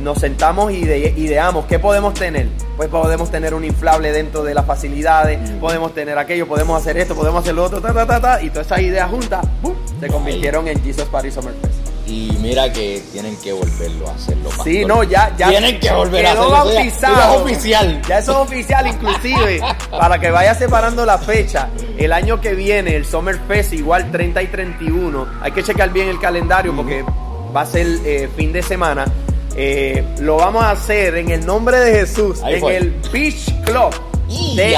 [0.00, 2.48] nos sentamos y ide- ideamos qué podemos tener.
[2.76, 5.58] Pues podemos tener un inflable dentro de las facilidades, Mm.
[5.60, 8.50] podemos tener aquello, podemos hacer esto, podemos hacer lo otro, ta, ta, ta, ta, y
[8.50, 9.74] todas esas ideas juntas ¡pum!
[10.00, 11.81] se convirtieron en Jesus Party Summer Fest.
[12.06, 14.48] Y mira que tienen que volverlo a hacerlo.
[14.48, 14.64] pastor.
[14.66, 16.50] Sí, no, ya, ya Tienen que volver a hacerlo.
[16.50, 17.14] bautizado.
[17.14, 18.02] eso es oficial.
[18.08, 19.60] Ya eso es oficial, inclusive,
[19.90, 21.68] para que vaya separando la fecha.
[21.96, 25.26] El año que viene, el Summer Fest, igual 30 y 31.
[25.40, 27.04] Hay que checar bien el calendario porque
[27.54, 29.04] va a ser eh, fin de semana.
[29.54, 32.76] Eh, lo vamos a hacer en el nombre de Jesús, Ahí en fue.
[32.78, 33.94] el Beach Club
[34.56, 34.76] de.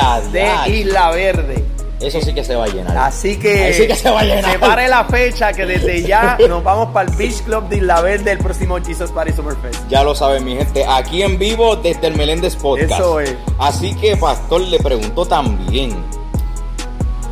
[0.69, 1.65] Isla Verde.
[2.01, 2.97] Eso sí que se va a llenar.
[2.99, 4.53] Así que Ahí sí que se va a llenar.
[4.53, 8.33] separe la fecha que desde ya nos vamos para el Beach Club de Isla Verde
[8.33, 9.81] el próximo Jesus Party Summer Fest.
[9.89, 10.85] Ya lo saben, mi gente.
[10.87, 12.93] Aquí en vivo desde el Meléndez Podcast.
[12.93, 13.35] Eso es.
[13.59, 15.95] Así que, Pastor, le pregunto también.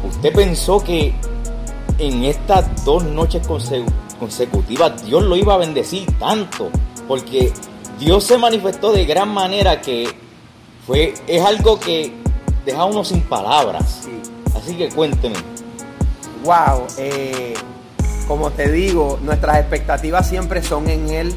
[0.08, 1.12] ¿Usted pensó que
[1.98, 3.84] en estas dos noches conse-
[4.18, 6.70] consecutivas Dios lo iba a bendecir tanto?
[7.08, 7.52] Porque
[7.98, 10.08] Dios se manifestó de gran manera que
[10.86, 12.12] fue, es algo que
[12.64, 14.02] deja uno sin palabras.
[14.04, 14.10] Sí.
[14.56, 15.36] Así que cuénteme.
[16.44, 17.54] Wow, eh,
[18.26, 21.34] como te digo, nuestras expectativas siempre son en Él.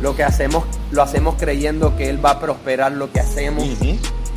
[0.00, 3.64] Lo que hacemos, lo hacemos creyendo que Él va a prosperar lo que hacemos,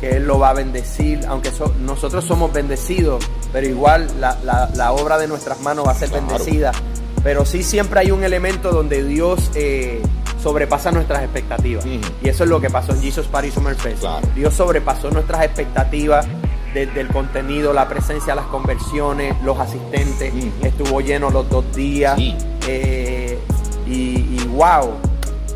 [0.00, 4.70] que Él lo va a bendecir, aunque so- nosotros somos bendecidos, pero igual la, la-
[4.74, 6.26] la obra de nuestras manos va a ser Claro.
[6.28, 6.72] bendecida.
[7.24, 10.00] Pero sí siempre hay un elemento donde Dios eh,
[10.40, 11.84] sobrepasa nuestras expectativas.
[11.84, 14.00] Y eso es lo que pasó en Jesus Party Summer Fest.
[14.02, 14.28] Claro.
[14.36, 16.26] Dios sobrepasó nuestras expectativas
[16.74, 20.32] desde el contenido, la presencia, las conversiones, los asistentes.
[20.62, 22.16] Estuvo lleno los dos días.
[22.16, 22.36] Sí.
[22.68, 23.38] Eh,
[23.86, 24.94] y, y wow,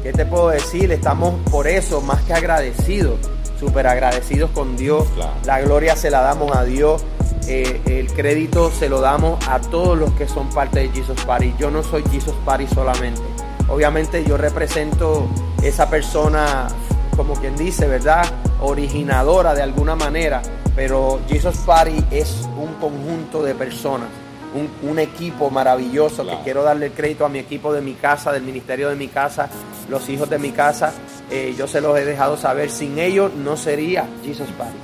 [0.03, 0.93] ¿qué te puedo decir?
[0.93, 3.19] Estamos por eso más que agradecidos,
[3.59, 5.07] súper agradecidos con Dios.
[5.15, 5.33] Claro.
[5.45, 7.05] La gloria se la damos a Dios.
[7.49, 11.55] Eh, el crédito se lo damos a todos los que son parte de Jesus Party.
[11.59, 13.21] Yo no soy Jesus Party solamente.
[13.69, 15.27] Obviamente yo represento
[15.63, 16.69] esa persona,
[17.17, 18.25] como quien dice, ¿verdad?
[18.61, 20.43] Originadora de alguna manera.
[20.81, 24.09] Pero Jesus Party es un conjunto de personas,
[24.55, 26.39] un, un equipo maravilloso Claro.
[26.39, 29.09] que quiero darle el crédito a mi equipo de mi casa, del ministerio de mi
[29.09, 29.51] casa,
[29.91, 30.95] los hijos de mi casa.
[31.31, 32.71] Eh, yo se los he dejado saber.
[32.71, 34.79] Sin ellos no sería Jesus Party.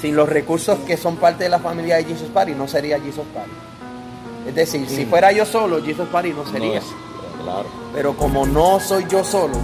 [0.00, 3.26] Sin los recursos que son parte de la familia de Jesus Party, no sería Jesus
[3.34, 3.50] Party.
[4.48, 5.04] Es decir, si Sí.
[5.04, 6.80] fuera yo solo, Jesus Party no sería.
[6.80, 6.86] No
[7.46, 7.68] claro.
[7.94, 9.54] Pero como no soy yo solo,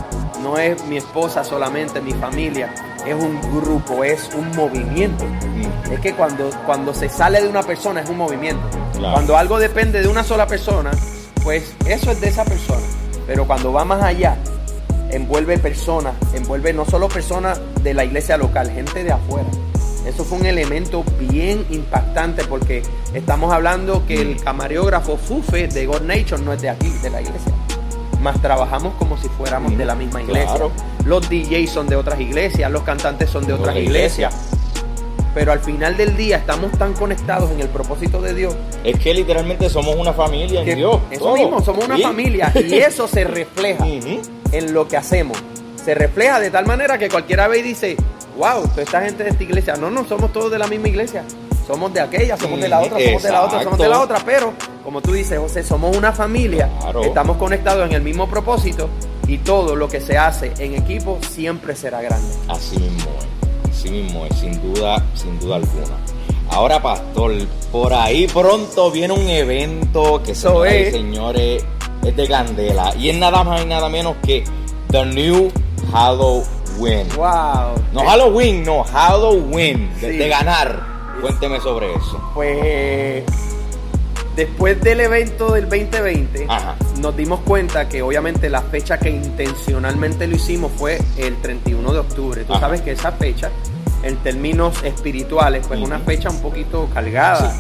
[0.43, 2.73] no es mi esposa solamente, mi familia,
[3.07, 5.25] es un grupo, es un movimiento.
[5.91, 8.63] Es que cuando, cuando se sale de una persona es un movimiento.
[8.97, 9.15] Claro.
[9.15, 10.93] Cuando algo depende de una sola persona,
[11.43, 12.87] pues eso es de esa persona.
[13.27, 14.37] Pero cuando va más allá,
[15.11, 19.49] envuelve personas, envuelve no solo personas de la iglesia local, gente de afuera.
[20.07, 22.83] Eso fue un elemento bien impactante porque
[23.15, 27.23] estamos hablando que el camarógrafo Fufe de God Nation no es de aquí, de la
[27.23, 27.53] iglesia.
[28.23, 30.49] Más trabajamos como si fuéramos de la misma iglesia.
[30.51, 30.73] Claro.
[31.05, 34.35] Los DJs son de otras iglesias, los cantantes son de otras Otra iglesias.
[35.35, 38.55] Pero al final del día estamos tan conectados en el propósito de Dios
[38.85, 41.01] Es que literalmente somos una familia en Dios.
[41.11, 42.03] eso mismo, somos una Sí.
[42.03, 43.85] familia y eso se refleja
[44.53, 45.37] en lo que hacemos.
[45.83, 47.97] Se refleja de tal manera que cualquiera ve y dice,
[48.37, 49.75] wow, toda esta gente de esta iglesia.
[49.77, 51.25] No, no, somos todos de la misma iglesia.
[51.67, 54.19] Somos de aquella, somos de la otra, somos de la otra, somos de la otra.
[54.25, 54.53] Pero,
[54.85, 56.69] como tú dices, José, somos una familia.
[56.81, 57.03] Claro.
[57.03, 58.89] Estamos conectados en el mismo propósito
[59.27, 62.35] y todo lo que se hace en equipo siempre será grande.
[62.49, 65.97] Así mismo es, así mismo es, sin duda, sin duda alguna.
[66.51, 67.33] Ahora, pastor,
[67.71, 71.65] por ahí pronto viene un evento que Eso señoras y señores
[72.05, 74.45] es de candela y es nada más y nada menos que
[74.91, 75.51] The New
[75.93, 77.09] Halloween.
[77.17, 77.81] Wow.
[77.93, 80.17] No Halloween, no Halloween, de, Sí.
[80.19, 80.83] de ganar.
[81.21, 82.21] Cuénteme sobre eso.
[82.35, 83.25] Pues
[84.37, 86.77] después del evento del 2020, Ajá.
[87.01, 91.99] nos dimos cuenta que obviamente la fecha que intencionalmente lo hicimos fue el 31 de
[91.99, 92.45] octubre.
[92.45, 92.61] Tú Ajá.
[92.63, 93.51] sabes que esa fecha,
[94.03, 97.55] en términos espirituales, pues es una fecha un poquito cargada.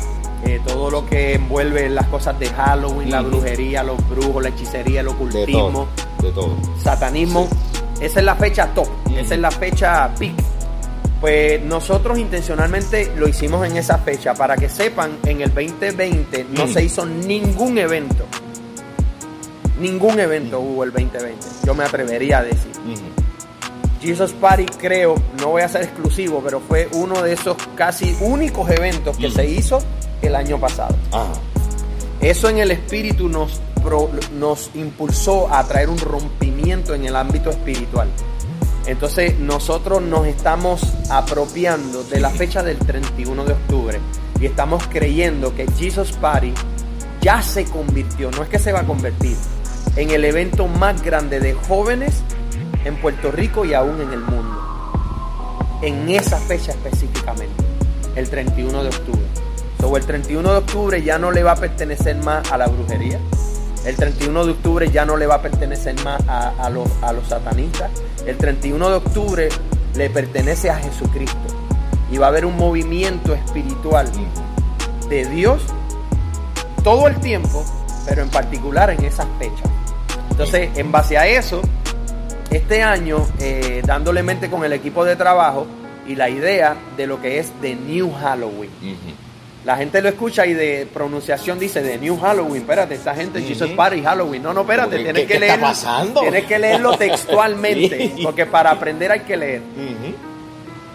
[0.44, 5.00] Eh, todo lo que envuelve las cosas de Halloween, la brujería, los brujos, la hechicería,
[5.00, 5.86] el De ocultismo,
[6.18, 6.56] todo, de todo.
[6.82, 7.48] satanismo.
[8.00, 10.32] Esa es la fecha top, esa es la fecha peak.
[11.22, 14.34] Pues nosotros intencionalmente lo hicimos en esa fecha.
[14.34, 16.72] Para que sepan, en el 2020 no Mm.
[16.74, 18.26] se hizo ningún evento.
[19.80, 21.46] Ningún evento hubo el 2020.
[21.64, 22.72] Yo me atrevería a decir.
[24.00, 28.68] Jesus Party creo, no voy a ser exclusivo, pero fue uno de esos casi únicos
[28.68, 29.78] eventos que se hizo
[30.22, 30.96] el año pasado.
[31.12, 31.32] Ajá.
[32.20, 37.50] Eso en el espíritu nos, pro- nos impulsó a traer un rompimiento en el ámbito
[37.50, 38.08] espiritual.
[38.86, 44.00] Entonces nosotros nos estamos apropiando de la fecha del 31 de octubre
[44.40, 46.52] y estamos creyendo que Jesus Party
[47.20, 49.36] ya se convirtió, no es que se va a convertir,
[49.96, 52.22] en el evento más grande de jóvenes
[52.84, 54.58] en Puerto Rico y aún en el mundo.
[55.82, 57.64] En esa fecha específicamente,
[58.16, 59.22] el 31 de octubre.
[59.80, 63.18] So, el 31 de octubre ya no le va a pertenecer más a la brujería.
[63.84, 67.12] El 31 de octubre ya no le va a pertenecer más a, a los, a
[67.12, 67.90] los satanistas.
[68.26, 69.48] El 31 de octubre
[69.94, 71.38] le pertenece a Jesucristo.
[72.10, 74.06] Y va a haber un movimiento espiritual
[75.08, 75.62] de Dios
[76.84, 77.64] todo el tiempo,
[78.06, 79.70] pero en particular en esas fechas.
[80.30, 81.62] Entonces, en base a eso,
[82.50, 85.66] este año, eh, dándole mente con el equipo de trabajo
[86.06, 88.70] y la idea de lo que es The New Halloween.
[89.64, 92.62] La gente lo escucha y de pronunciación dice The New Halloween.
[92.62, 93.48] Espérate, esta gente Ujú.
[93.48, 94.42] Jesus Party Halloween.
[94.42, 95.66] No, no, espérate, ¿Qué- tienes qué- que qué está leerlo.
[95.66, 96.20] pasando?
[96.20, 99.62] Tienes que leerlo textualmente, porque para aprender hay que leer.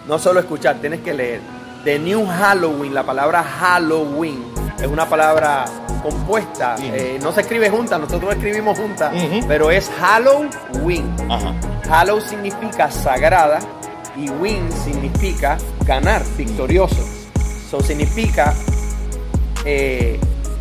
[0.08, 1.39] No solo escuchar, tienes que leer.
[1.84, 4.43] The New Halloween, la palabra Halloween
[4.80, 5.63] es una palabra
[6.03, 9.12] compuesta, eh, no se escribe junta, nosotros escribimos junta,
[9.47, 11.15] pero es Halloween.
[11.89, 13.60] Hallow significa sagrada
[14.17, 16.97] y win significa ganar, victorioso.
[17.69, 18.53] So significa
[19.65, 20.19] eh,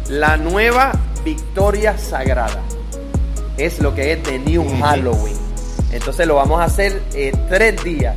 [0.08, 0.92] la nueva
[1.24, 2.62] victoria sagrada.
[3.56, 4.64] Es lo que es The New.
[4.80, 5.36] Halloween.
[5.92, 8.16] Entonces lo vamos a hacer eh, tres días.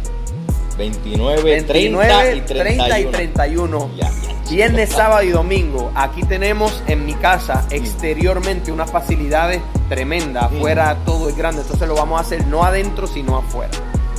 [0.78, 2.84] 29, 29, 30 y 31.
[2.88, 3.90] 30 y 31.
[3.98, 4.40] Ya, ya.
[4.50, 5.92] Viernes, sábado y domingo.
[5.94, 10.52] Aquí tenemos en mi casa exteriormente unas facilidades tremendas.
[10.52, 10.56] Mm.
[10.56, 11.62] Afuera todo es grande.
[11.62, 13.72] Entonces lo vamos a hacer no adentro, sino afuera.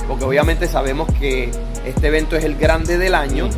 [0.07, 1.51] Porque obviamente sabemos que
[1.85, 3.49] este evento es el grande del año.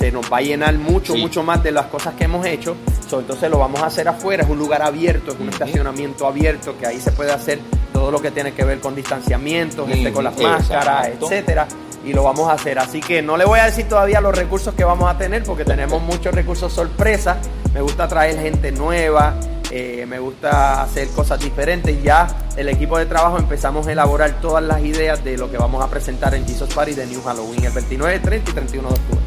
[0.00, 1.20] Se nos va a llenar mucho, Sí.
[1.20, 2.74] mucho más de las cosas que hemos hecho.
[3.06, 4.44] So, entonces lo vamos a hacer afuera.
[4.44, 7.58] Es un lugar abierto, es un estacionamiento abierto que ahí se puede hacer
[7.92, 11.26] todo lo que tiene que ver con distanciamiento, gente con las máscaras, Exacto.
[11.26, 11.68] etcétera
[12.02, 12.78] y lo vamos a hacer.
[12.78, 15.66] Así que no le voy a decir todavía los recursos que vamos a tener porque
[15.66, 17.36] tenemos muchos recursos sorpresa.
[17.74, 19.34] Me gusta traer gente nueva,
[19.70, 22.02] eh, me gusta hacer cosas diferentes.
[22.02, 25.84] Ya el equipo de trabajo empezamos a elaborar todas las ideas de lo que vamos
[25.84, 29.20] a presentar en Jesus Party de New Halloween el 29, 30 y 31 de octubre.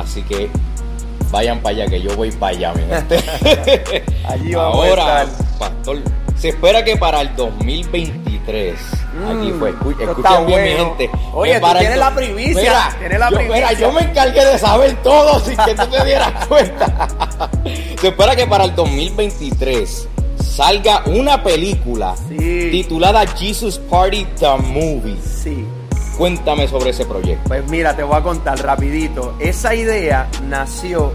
[0.00, 0.48] Así que
[1.30, 4.04] vayan para allá, que yo voy para allá, mi gente.
[4.28, 5.58] Allí vamos Ahora, a estar.
[5.58, 5.98] pastor,
[6.36, 8.74] se espera que para el 2023,
[9.28, 10.96] aquí Mm, fue, escu- esto escuchen está bien, mi bueno.
[10.96, 11.10] gente.
[11.34, 13.66] Oye, tú tienes la primicia, Mira, tienes la yo, primicia.
[13.68, 17.08] mira, yo me encargué de saber todo sin que tú te dieras cuenta.
[18.00, 20.08] se espera que para el 2023
[20.42, 22.68] salga una película Sí.
[22.72, 25.18] titulada Jesus Party The Movie.
[25.22, 25.64] Sí.
[26.16, 27.48] Cuéntame sobre ese proyecto.
[27.48, 29.34] Pues mira, te voy a contar rapidito.
[29.38, 31.14] Esa idea nació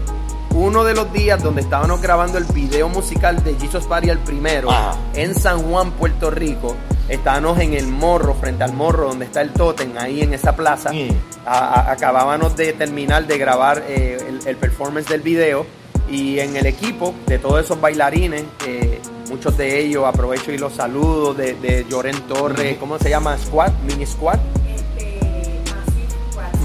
[0.50, 4.70] uno de los días donde estábamos grabando el video musical de Jesus Party el primero
[4.70, 4.96] Ajá.
[5.14, 6.74] en San Juan, Puerto Rico.
[7.08, 10.92] Estábamos en el morro, frente al morro donde está el tótem, ahí en esa plaza.
[10.92, 11.08] Mm.
[11.46, 15.64] A- a- acabábamos de terminar de grabar eh, el, el performance del video
[16.10, 20.72] y en el equipo de todos esos bailarines, eh, muchos de ellos aprovecho y los
[20.72, 22.76] saludo de, de Lloren Torres.
[22.80, 23.36] ¿cómo se llama?
[23.38, 24.38] Squad, mini squad.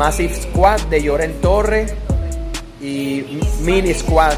[0.01, 0.79] Massive Squad.
[0.89, 1.93] De Lloren Torres
[2.81, 4.33] y Mini Squad,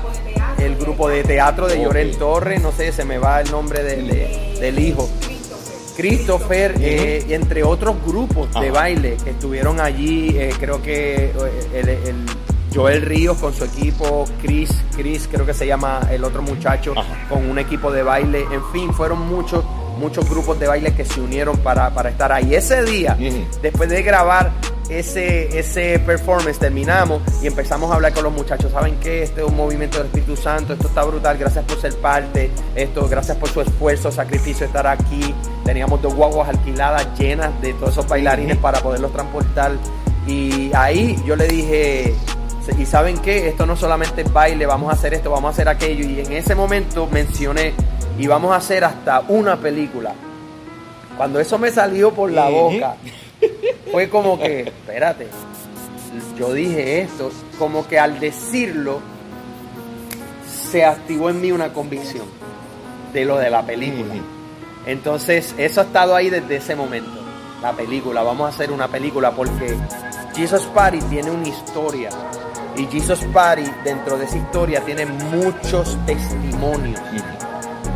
[0.59, 1.81] el grupo de teatro de.
[1.81, 5.09] Lloren Torres, no sé, se me va el nombre de- de- del hijo.
[5.95, 11.31] Christopher, eh, entre otros grupos de baile que estuvieron allí, eh, creo que eh,
[11.75, 12.15] el, el
[12.75, 17.29] Joel Ríos con su equipo, Chris, Chris creo que se llama el otro muchacho, Ajá.
[17.29, 19.63] con un equipo de baile, en fin, fueron muchos,
[19.97, 22.53] muchos grupos de baile que se unieron para, para estar ahí.
[22.53, 23.15] Ese día,
[23.61, 24.51] después de grabar
[24.89, 28.71] ese, ese performance, terminamos y empezamos a hablar con los muchachos.
[28.71, 29.23] ¿Saben qué?
[29.23, 33.07] Este es un movimiento del Espíritu Santo, esto está brutal, gracias por ser parte, esto,
[33.07, 35.33] gracias por su esfuerzo, sacrificio, estar aquí.
[35.65, 39.71] Teníamos dos guaguas alquiladas llenas de todos esos bailarines para poderlos transportar.
[40.27, 42.15] Y ahí yo le dije,
[42.77, 45.67] y saben qué, esto no solamente es baile, vamos a hacer esto, vamos a hacer
[45.67, 46.05] aquello.
[46.05, 47.73] Y en ese momento mencioné,
[48.17, 50.13] y vamos a hacer hasta una película.
[51.17, 52.95] Cuando eso me salió por la boca,
[53.91, 55.27] fue como que, espérate,
[56.37, 58.99] yo dije esto, como que al decirlo,
[60.71, 62.25] se activó en mí una convicción
[63.13, 64.15] de lo de la película.
[64.85, 67.11] Entonces, eso ha estado ahí desde ese momento.
[67.61, 69.77] La película, vamos a hacer una película porque
[70.35, 72.09] Jesus Party tiene una historia.
[72.75, 76.99] Y Jesus Party, dentro de esa historia, tiene muchos testimonios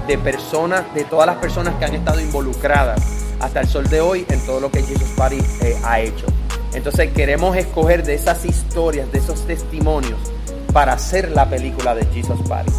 [0.07, 4.25] de personas, de todas las personas que han estado involucradas hasta el sol de hoy
[4.29, 6.25] en todo lo que Jesus Party eh, ha hecho.
[6.73, 10.19] Entonces queremos escoger de esas historias, de esos testimonios,
[10.73, 12.71] para hacer la película de Jesus Party.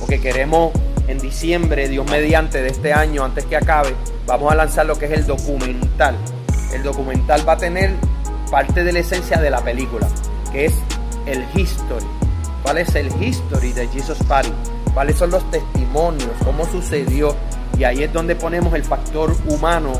[0.00, 0.72] Porque queremos
[1.08, 3.94] en diciembre, Dios mediante, de este año, antes que acabe,
[4.26, 6.16] vamos a lanzar lo que es el documental.
[6.72, 7.90] El documental va a tener
[8.50, 10.08] parte de la esencia de la película,
[10.52, 10.74] que es
[11.26, 12.06] el history.
[12.62, 14.52] ¿Cuál es el history de Jesus Party?
[14.94, 16.30] ¿Cuáles son los testimonios?
[16.44, 17.34] ¿Cómo sucedió?
[17.78, 19.92] Y ahí es donde ponemos el factor humano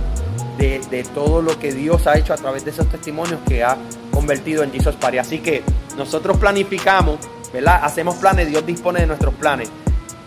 [0.58, 3.76] de, de, todo lo que Dios ha hecho a través de esos testimonios que ha
[4.12, 5.18] convertido en Jesus Party.
[5.18, 5.62] Así que
[5.96, 7.18] nosotros planificamos,
[7.52, 7.80] ¿verdad?
[7.82, 9.70] Hacemos planes, Dios dispone de nuestros planes.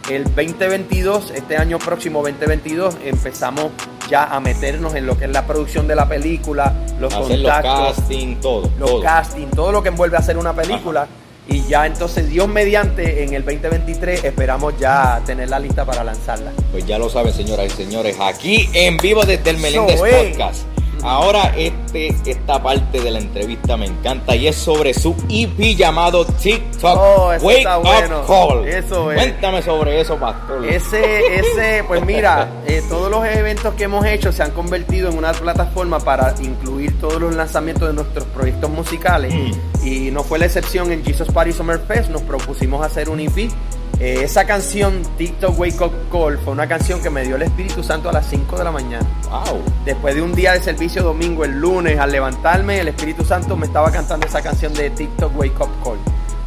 [0.09, 3.71] El 2022, este año próximo 2022, empezamos
[4.07, 7.79] ya a meternos en lo que es la producción de la película, los Hacer contactos,
[7.79, 8.71] los casting, todo.
[8.79, 9.01] los todo.
[9.01, 11.07] casting, todo lo que envuelve a hacer una película.
[11.47, 16.51] Y ya entonces, Dios mediante, en el 2023 esperamos ya tenerla lista para lanzarla.
[16.71, 19.99] Pues ya lo saben, señoras y señores, aquí en vivo desde el Meléndez.
[19.99, 20.74] Podcast.
[21.05, 26.25] Ahora este, esta parte de la entrevista me encanta y es sobre su EP llamado
[26.25, 28.25] TikTok Oh, eso Wake está Up bueno.
[28.25, 28.67] Call.
[28.67, 29.17] Eso es.
[29.21, 30.65] Cuéntame sobre eso, pastor.
[30.65, 35.17] Ese, ese, pues mira, eh, todos los eventos que hemos hecho se han convertido en
[35.17, 39.33] una plataforma para incluir todos los lanzamientos de nuestros proyectos musicales.
[39.33, 39.87] Mm.
[39.87, 43.51] Y no fue la excepción en Jesus Party Summer Fest, nos propusimos hacer un EP.
[43.99, 47.81] Eh, esa canción, TikTok Wake Up Call, fue una canción que me dio el Espíritu
[47.81, 49.05] Santo a las 5 de la mañana.
[49.29, 49.61] Wow.
[49.85, 53.67] Después de un día de servicio domingo, el lunes, al levantarme, el Espíritu Santo me
[53.67, 55.97] estaba cantando esa canción de TikTok Wake Up Call.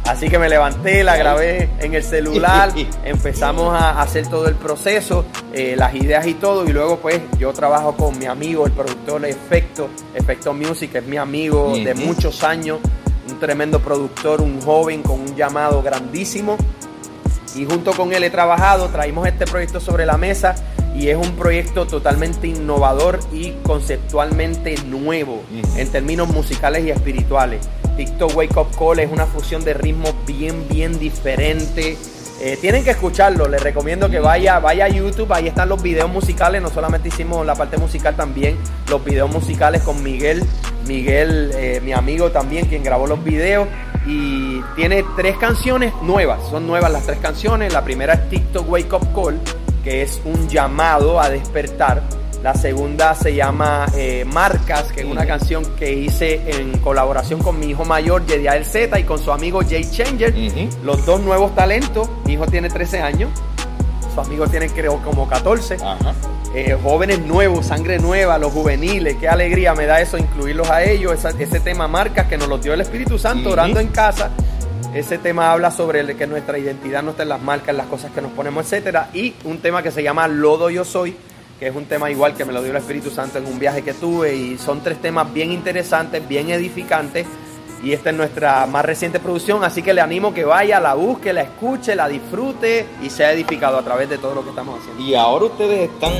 [0.05, 2.71] Así que me levanté, la grabé en el celular,
[3.03, 7.51] empezamos a hacer todo el proceso, eh, las ideas y todo, y luego pues yo
[7.53, 12.43] trabajo con mi amigo, el productor de Efecto, Efecto Music, es mi amigo de muchos
[12.43, 12.79] años,
[13.29, 16.57] un tremendo productor, un joven con un llamado grandísimo
[17.55, 20.55] y junto con él he trabajado, traímos este proyecto sobre la mesa
[20.95, 25.43] y es un proyecto totalmente innovador y conceptualmente nuevo
[25.75, 27.67] en términos musicales y espirituales.
[27.95, 31.97] TikTok Wake Up Call es una fusión de ritmos bien, bien diferente.
[32.41, 36.09] Eh, tienen que escucharlo, les recomiendo que vaya, vaya a YouTube, ahí están los videos
[36.09, 38.57] musicales, no solamente hicimos la parte musical también,
[38.89, 40.45] los videos musicales con Miguel,
[40.87, 43.67] Miguel, eh, mi amigo también, quien grabó los videos,
[44.09, 48.93] y tiene tres canciones nuevas, son nuevas las tres canciones, la primera es TikTok Wake
[48.93, 49.39] Up Call,
[49.83, 52.01] que es un llamado a despertar,
[52.41, 57.59] la segunda se llama eh, Marcas, que es una canción que hice en colaboración con
[57.59, 60.33] mi hijo mayor, Yediael Z, y con su amigo Jay Changer,
[60.83, 62.09] los dos nuevos talentos.
[62.25, 63.29] Mi hijo tiene 13 años,
[64.13, 65.75] su amigo tiene creo como 14.
[65.75, 66.15] Ajá.
[66.55, 71.13] Eh, jóvenes nuevos, sangre nueva, los juveniles, qué alegría me da eso incluirlos a ellos.
[71.13, 74.31] Esa- ese tema marcas que nos los dio el Espíritu Santo orando en casa.
[74.93, 77.85] Ese tema habla sobre el que nuestra identidad no está en las marcas, en las
[77.85, 79.09] cosas que nos ponemos, etcétera.
[79.13, 81.15] Y un tema que se llama Lodo Yo Soy,
[81.59, 83.83] que es un tema igual que me lo dio el Espíritu Santo en un viaje
[83.83, 84.33] que tuve.
[84.35, 87.27] Y son tres temas bien interesantes, bien edificantes.
[87.81, 91.31] Y esta es nuestra más reciente producción, así que le animo que vaya, la busque,
[91.31, 95.01] la escuche, la disfrute y sea edificado a través de todo lo que estamos haciendo.
[95.01, 96.11] Y ahora ustedes están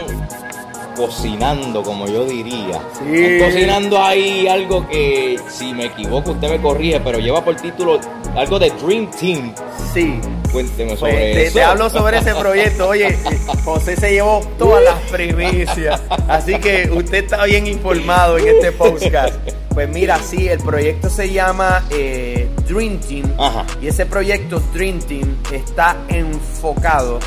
[0.95, 2.81] cocinando, como yo diría.
[2.97, 3.15] Sí.
[3.15, 7.99] Están cocinando ahí algo que, si me equivoco, usted me corrige, pero lleva por título
[8.35, 9.53] algo de Dream Team.
[9.93, 10.19] Sí,
[10.51, 11.53] Cuénteme sobre Pues, te, eso.
[11.59, 12.87] te hablo sobre ese proyecto.
[12.89, 13.15] Oye,
[13.65, 16.01] José se llevó todas las primicias.
[16.27, 19.35] Así que usted está bien informado en este podcast.
[19.73, 23.31] Pues mira, sí, el proyecto se llama eh, Dream Team.
[23.37, 23.65] Ajá.
[23.81, 27.19] Y ese proyecto Dream Team está enfocado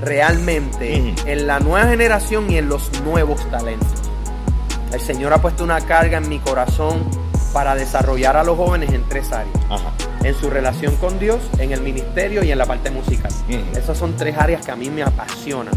[0.00, 3.88] realmente en la nueva generación y en los nuevos talentos.
[4.92, 7.04] El Señor ha puesto una carga en mi corazón
[7.52, 9.92] para desarrollar a los jóvenes en tres áreas Ajá.
[10.22, 13.32] en su relación con Dios, en el ministerio y en la parte musical.
[13.76, 15.74] Esas son tres áreas que a mí me apasionan.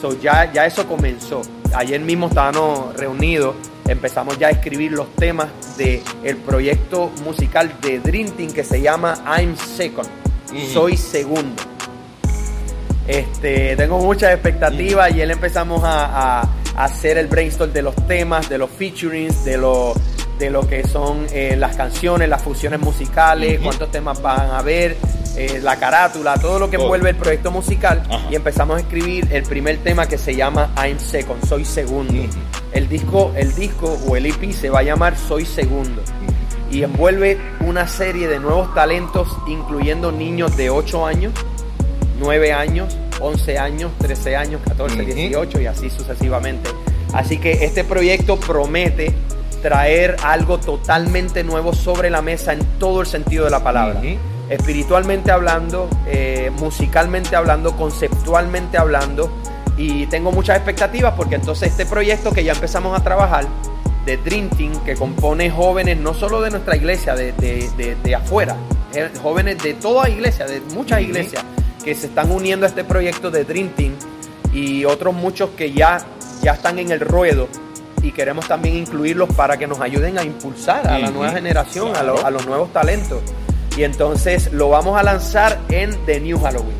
[0.00, 1.42] So, ya, ya eso comenzó.
[1.74, 3.54] Ayer mismo estábamos reunidos,
[3.86, 8.80] empezamos ya a escribir los temas del el proyecto musical de Dream Team que se
[8.80, 10.08] llama I'm Second.
[10.72, 11.69] Soy segundo.
[13.10, 17.96] Este, tengo muchas expectativas y él empezamos a, a- a hacer el brainstorm de los
[18.06, 19.92] temas, de los featurings, de lo,
[20.38, 24.96] de lo que son eh, las canciones, las fusiones musicales, cuántos temas van a haber,
[25.36, 28.02] eh, la carátula, todo lo que envuelve el proyecto musical.
[28.30, 32.14] Y empezamos a escribir el primer tema que se llama I'm Second, Soy Segundo.
[32.72, 36.00] El disco, el disco o el EP se va a llamar Soy Segundo.
[36.70, 37.36] Y envuelve
[37.66, 41.32] una serie de nuevos talentos, incluyendo niños de 8 años,
[42.20, 45.04] 9 años, 11 años, 13 años, 14, Ujú.
[45.12, 46.70] 18 y así sucesivamente.
[47.12, 49.12] Así que este proyecto promete
[49.62, 54.00] traer algo totalmente nuevo sobre la mesa en todo el sentido de la palabra.
[54.48, 59.30] Espiritualmente hablando, eh, musicalmente hablando, conceptualmente hablando.
[59.76, 63.46] Y tengo muchas expectativas porque entonces este proyecto que ya empezamos a trabajar
[64.04, 68.14] de Dream Team, que compone jóvenes no solo de nuestra iglesia, de, de- de- de
[68.14, 68.56] afuera,
[68.94, 71.44] eh, jóvenes de toda iglesia, de muchas iglesias,
[71.84, 73.94] que se están uniendo a este proyecto de Dream Team
[74.52, 75.98] y otros muchos que ya,
[76.42, 77.48] ya están en el ruedo
[78.02, 82.02] y queremos también incluirlos para que nos ayuden a impulsar a la nueva generación, a,
[82.02, 83.20] lo- a los nuevos talentos.
[83.76, 86.76] Y entonces lo vamos a lanzar en The New Halloween.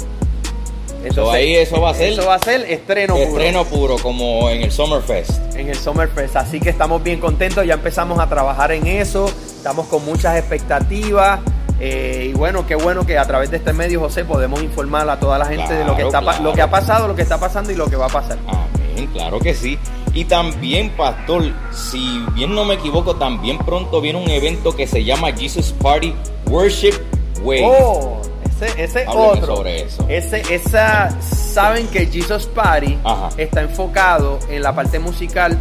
[1.14, 4.50] So, ahí eso va a ser Eso va a ser estreno, puro estreno puro como
[4.50, 5.54] en el Summerfest.
[5.56, 6.36] en el Summerfest.
[6.36, 11.40] Así que estamos bien contentos, ya empezamos a trabajar en eso, estamos con muchas expectativas.
[11.80, 15.18] Eh, y bueno, qué bueno que a través de este medio, José, podemos informar a
[15.18, 16.44] toda la gente de lo que, está, claro.
[16.44, 18.38] lo que ha pasado, lo que está pasando y lo que va a pasar.
[18.46, 19.78] Amén, claro que sí.
[20.12, 25.04] Y también, pastor, si bien no me equivoco, también pronto viene un evento que se
[25.04, 26.14] llama Jesus Party
[26.46, 26.94] Worship
[27.42, 27.62] Way.
[27.64, 29.56] Oh, ese, ese otro.
[29.56, 30.04] sobre eso.
[30.08, 33.30] Ese, esa, saben que Jesus Party Ajá.
[33.38, 35.56] está enfocado en la parte musical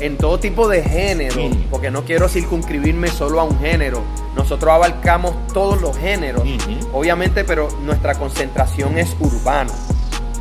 [0.00, 1.64] en todo tipo de género, Mm.
[1.70, 4.02] porque no quiero circunscribirme solo a un género.
[4.36, 6.42] Nosotros abarcamos todos los géneros,
[6.92, 9.72] obviamente, pero nuestra concentración es urbano.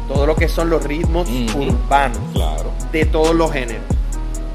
[0.07, 2.71] Todo lo que son los ritmos urbanos Claro.
[2.91, 3.83] de todos los géneros.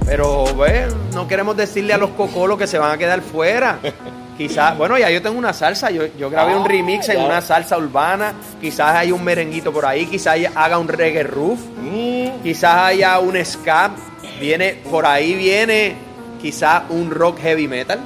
[0.06, 3.78] Pero bueno, no queremos decirle a los cocolos que se van a quedar fuera.
[4.36, 7.24] Quizás, bueno, ya yo tengo una salsa, yo, yo grabé un Ah, remix en ya.
[7.24, 12.42] una salsa urbana, quizás hay un merenguito por ahí, quizás haga un reggae roof, Mm,
[12.42, 13.92] quizás haya un ska,
[14.40, 15.96] viene, por ahí viene
[16.40, 18.00] quizás un rock heavy metal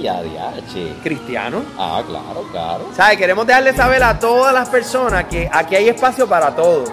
[0.00, 0.92] y adiache.
[1.02, 1.62] cristiano.
[1.78, 2.90] Ah, claro, claro.
[2.94, 3.18] ¿Sabes?
[3.18, 6.90] Queremos dejarle saber a todas las personas que aquí hay espacio para todos.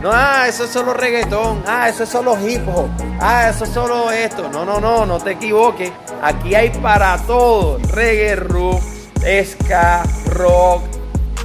[0.00, 3.70] No, ah, eso es solo reggaetón, ah, eso es solo hip hop, ah, eso es
[3.70, 4.48] solo esto.
[4.50, 5.90] No, no, no, no te equivoques.
[6.22, 7.82] Aquí hay para todos.
[7.90, 8.82] Reggae rock,
[9.44, 10.82] ska, rock,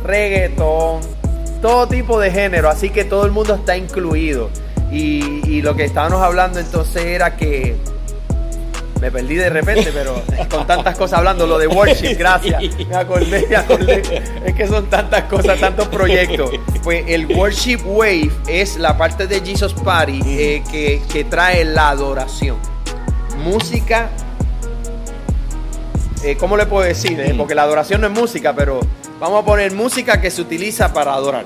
[0.03, 1.01] reggaetón,
[1.61, 2.69] todo tipo de género.
[2.69, 4.49] Así que todo el mundo está incluido.
[4.91, 7.77] Y, y lo que estábamos hablando entonces era que
[9.01, 12.61] me perdí de repente, pero con tantas cosas hablando, lo de worship, gracias.
[12.87, 14.01] Me acordé, me acordé.
[14.45, 16.51] Es que son tantas cosas, tantos proyectos.
[16.83, 21.89] Pues el worship wave es la parte de Jesus Party eh, que, que trae la
[21.89, 22.57] adoración.
[23.37, 24.09] Música,
[26.23, 27.19] eh, ¿cómo le puedo decir?
[27.19, 28.81] Eh, porque la adoración no es música, pero
[29.19, 31.45] vamos a poner música que se utiliza para adorar.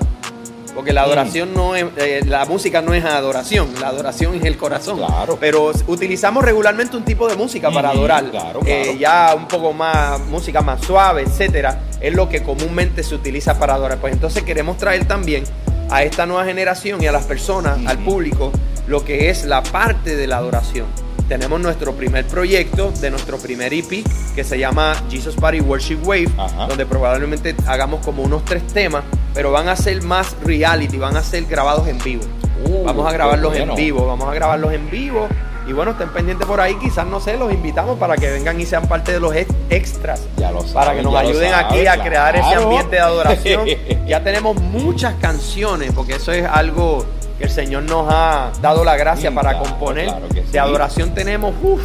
[0.76, 4.58] Porque la adoración no es, eh, la música no es adoración, la adoración es el
[4.58, 4.98] corazón.
[4.98, 5.38] Claro.
[5.40, 8.30] Pero utilizamos regularmente un tipo de música para adorar.
[8.30, 8.98] claro, Eh, claro.
[8.98, 13.72] ya un poco más, música más suave, etcétera, es lo que comúnmente se utiliza para
[13.74, 13.96] adorar.
[13.98, 15.44] Pues entonces queremos traer también
[15.88, 18.52] a esta nueva generación y a las personas, al público,
[18.86, 20.86] lo que es la parte de la adoración.
[21.28, 24.04] Tenemos nuestro primer proyecto de nuestro primer EP
[24.34, 26.66] que se llama Jesus Party Worship Wave, Ajá.
[26.68, 29.02] donde probablemente hagamos como unos tres temas,
[29.34, 32.22] pero van a ser más reality, van a ser grabados en vivo.
[32.64, 33.72] Uh, vamos a qué grabarlos bueno.
[33.72, 35.26] en vivo, vamos a grabarlos en vivo.
[35.66, 38.64] Y bueno, estén pendientes por ahí, quizás no sé, los invitamos para que vengan y
[38.64, 40.20] sean parte de los ex- extras.
[40.36, 43.66] Ya lo Para saben, que nos ayuden saben, aquí a crear ese ambiente de adoración.
[44.06, 47.04] ya tenemos muchas canciones, porque eso es algo
[47.38, 50.06] que el Señor nos ha dado la gracia Mm, para claro, componer.
[50.06, 50.52] claro que sí.
[50.52, 51.80] De adoración tenemos uf,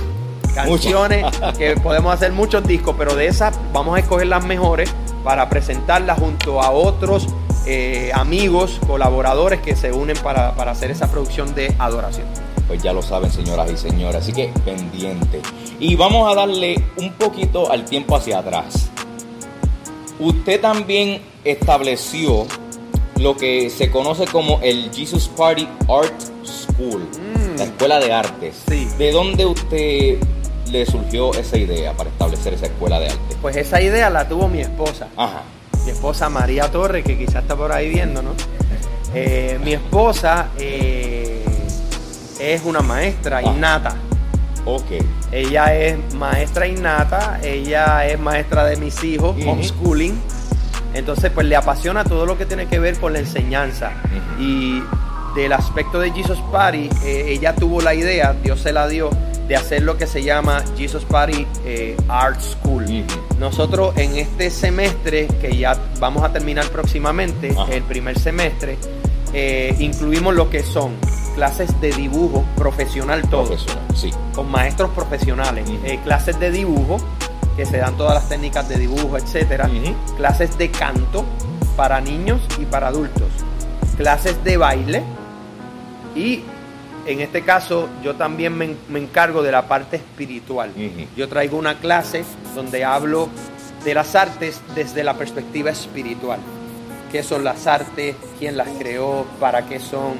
[0.55, 1.25] canciones
[1.57, 4.93] que podemos hacer muchos discos, pero de esas vamos a escoger las mejores
[5.23, 7.27] para presentarlas junto a otros
[7.65, 12.25] eh, amigos, colaboradores que se unen para, para hacer esa producción de adoración.
[12.67, 15.41] Pues ya lo saben, señoras y señores, así que pendiente.
[15.79, 18.89] Y vamos a darle un poquito al tiempo hacia atrás.
[20.19, 22.45] Usted también estableció
[23.21, 26.13] lo que se conoce como el Jesus Party Art
[26.43, 27.57] School, Mm.
[27.57, 28.55] la escuela de artes.
[28.69, 28.87] Sí.
[28.97, 30.17] ¿De dónde usted
[30.71, 33.35] le surgió esa idea para establecer esa escuela de arte?
[33.41, 35.07] Pues esa idea la tuvo mi esposa.
[35.15, 35.43] Ajá.
[35.85, 38.31] mi esposa María Torres, que quizás está por ahí viendo, ¿no?
[39.15, 41.43] Eh, mi esposa eh,
[42.39, 43.41] es una maestra Ah.
[43.41, 43.95] innata.
[44.65, 44.85] Ok.
[45.31, 50.21] Ella es maestra innata, ella es maestra de mis hijos, homeschooling.
[50.93, 53.91] Entonces, pues le apasiona todo lo que tiene que ver con la enseñanza.
[54.39, 54.81] Y
[55.35, 59.09] del aspecto de Jesus Party, eh, ella tuvo la idea, Dios se la dio,
[59.47, 63.05] de hacer lo que se llama Jesus Party eh, Art School.
[63.39, 68.77] Nosotros en este semestre, que ya vamos a terminar próximamente, el primer semestre,
[69.33, 70.91] eh, incluimos lo que son
[71.35, 74.11] clases de dibujo profesional todo, Profesional, sí.
[74.35, 75.65] con maestros profesionales,
[76.03, 76.97] clases de dibujo,
[77.55, 79.69] que se dan todas las técnicas de dibujo, etcétera,
[80.17, 81.25] clases de canto
[81.75, 83.29] para niños y para adultos,
[83.97, 85.03] clases de baile
[86.15, 86.43] y
[87.05, 90.71] en este caso yo también me, me encargo de la parte espiritual.
[91.15, 92.23] Yo traigo una clase
[92.55, 93.29] donde hablo
[93.83, 96.39] de las artes desde la perspectiva espiritual.
[97.11, 98.15] ¿Qué son las artes?
[98.39, 99.25] ¿Quién las creó?
[99.39, 100.13] ¿Para qué son?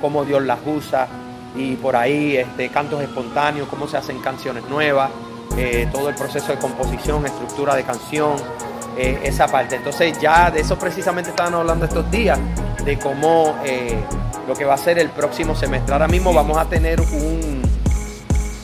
[0.00, 1.08] ¿Cómo Dios las usa?
[1.56, 5.10] Y por ahí este, cantos espontáneos, cómo se hacen canciones nuevas,
[5.56, 8.36] eh, todo el proceso de composición, estructura de canción,
[8.98, 9.76] eh, esa parte.
[9.76, 12.38] Entonces ya de eso precisamente estaban hablando estos días,
[12.84, 13.98] de cómo eh,
[14.46, 15.94] lo que va a ser el próximo semestre.
[15.94, 17.62] Ahora mismo vamos a tener un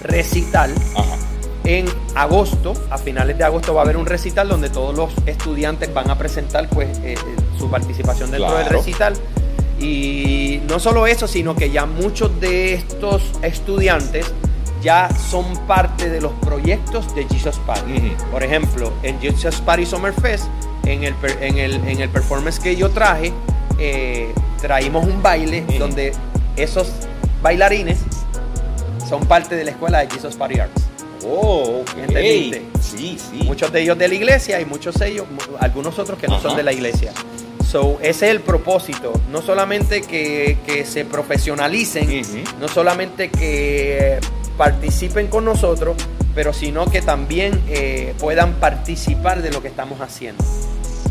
[0.03, 1.17] recital Ajá.
[1.65, 5.95] en agosto, a finales de agosto va a haber un recital donde todos los estudiantes
[5.95, 6.89] van a presentar pues
[7.59, 9.15] su participación dentro del recital.
[9.81, 14.31] Y no solo eso, sino que ya muchos de estos estudiantes
[14.83, 18.15] ya son parte de los proyectos de Jesus Party.
[18.31, 20.47] Por ejemplo, en Jesus Party Summer Fest,
[20.85, 23.33] en el, en el, en el performance que yo traje,
[23.79, 26.13] eh, traímos un baile donde
[26.57, 26.91] esos
[27.43, 27.99] bailarines
[29.09, 30.83] son parte de la escuela de Jesus Party Arts.
[31.25, 31.99] Oh, ok.
[31.99, 32.63] ¿Entendiste?
[32.81, 33.45] Sí, sí.
[33.45, 35.27] Muchos de ellos de la iglesia y muchos de ellos,
[35.61, 36.49] algunos otros que no Ajá.
[36.49, 37.13] son de la iglesia.
[37.71, 42.23] So, ese es el propósito, no solamente que, que se profesionalicen,
[42.61, 44.19] no solamente que
[44.57, 45.97] participen con nosotros,
[46.35, 50.45] pero sino que también eh, puedan participar de lo que estamos haciendo.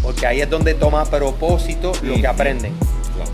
[0.02, 2.74] Porque ahí es donde toma propósito lo que aprenden.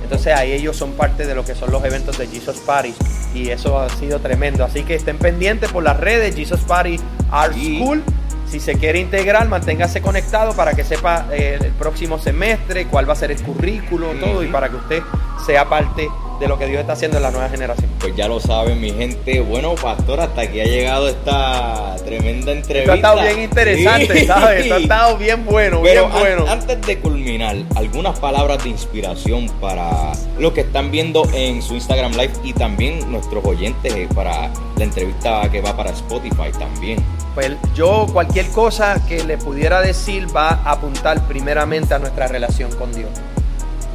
[0.03, 2.93] Entonces ahí ellos son parte de lo que son los eventos de Jesus Party
[3.33, 4.63] y eso ha sido tremendo.
[4.63, 6.99] Así que estén pendientes por las redes Jesus Party
[7.31, 7.53] Art.
[7.53, 8.03] School.
[8.49, 13.11] Si se quiere integrar, manténgase conectado para que sepa eh, el próximo semestre cuál va
[13.11, 15.03] a ser el currículo, todo y para que usted
[15.45, 16.07] sea parte
[16.39, 17.89] de lo que Dios está haciendo en la nueva generación.
[17.99, 19.41] Pues ya lo saben, mi gente.
[19.41, 22.91] Bueno, pastor, hasta aquí ha llegado esta tremenda Esto entrevista.
[22.93, 24.25] ha estado bien interesante, Sí.
[24.27, 24.61] ¿sabes?
[24.63, 26.45] Esto ha estado bien bueno, Pero bien an- bueno.
[26.51, 32.11] antes de culminar, algunas palabras de inspiración para los que están viendo en su Instagram
[32.13, 37.03] Live y también nuestros oyentes eh, para la entrevista que va para Spotify también.
[37.33, 42.71] Pues yo cualquier cosa que le pudiera decir va a apuntar primeramente a nuestra relación
[42.75, 43.09] con Dios.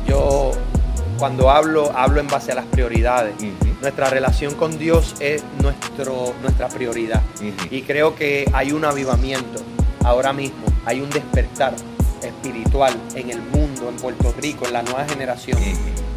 [0.09, 0.53] Yo
[1.23, 3.35] cuando hablo, hablo en base a las prioridades.
[3.81, 7.23] Nuestra relación con Dios es nuestro, nuestra prioridad.
[7.71, 9.63] Y creo que hay un avivamiento
[10.03, 11.75] ahora mismo, hay un despertar
[12.25, 15.61] espiritual en el mundo, en Puerto Rico, en la nueva generación.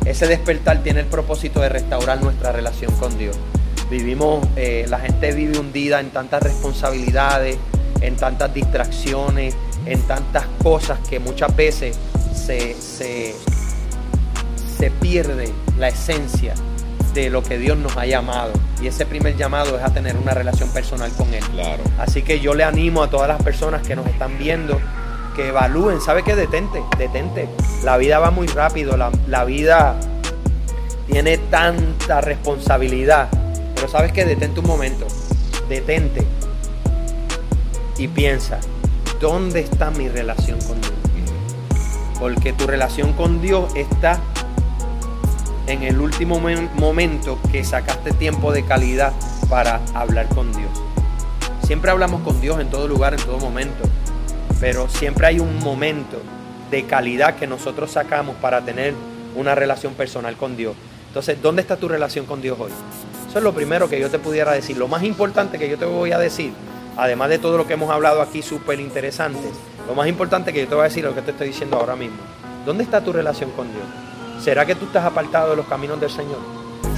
[0.06, 3.38] Ese despertar tiene el propósito de restaurar nuestra relación con Dios.
[3.92, 7.60] Vivimos, eh, la gente vive hundida en tantas responsabilidades,
[8.02, 11.96] en tantas distracciones, en tantas cosas que muchas veces
[12.34, 13.36] se, se,
[14.78, 16.54] se pierde la esencia
[17.14, 18.52] de lo que Dios nos ha llamado.
[18.82, 21.44] Y ese primer llamado es a tener una relación personal con Él.
[21.52, 21.84] Claro.
[21.98, 24.80] Así que yo le animo a todas las personas que nos están viendo
[25.36, 26.36] que evalúen, ¿sabe qué?
[26.36, 27.50] Detente, detente.
[27.84, 29.96] La vida va muy rápido, la, la vida
[31.08, 33.30] tiene tanta responsabilidad.
[33.76, 34.26] Pero ¿sabes qué?
[34.26, 35.06] Detente un momento,
[35.68, 36.26] detente
[37.98, 38.60] y piensa,
[39.20, 40.94] ¿dónde está mi relación con Dios?
[42.20, 44.20] Porque tu relación con Dios está
[45.68, 49.14] en el último momen- momento que sacaste tiempo de calidad
[49.50, 50.70] para hablar con Dios.
[51.64, 53.84] Siempre hablamos con Dios en todo lugar, en todo momento,
[54.60, 56.22] pero siempre hay un momento
[56.70, 58.94] de calidad que nosotros sacamos para tener
[59.36, 60.76] una relación personal con Dios.
[61.08, 62.72] Entonces, ¿dónde está tu relación con Dios hoy?
[63.28, 64.78] Eso es lo primero que yo te pudiera decir.
[64.78, 66.54] Lo más importante que yo te voy a decir,
[66.98, 69.50] además de todo lo que hemos hablado aquí súper interesante,
[69.88, 71.96] lo más importante que yo te voy a decir, lo que te estoy diciendo ahora
[71.96, 72.18] mismo.
[72.66, 73.84] ¿Dónde está tu relación con Dios?
[74.42, 76.40] ¿Será que tú estás apartado de los caminos del Señor?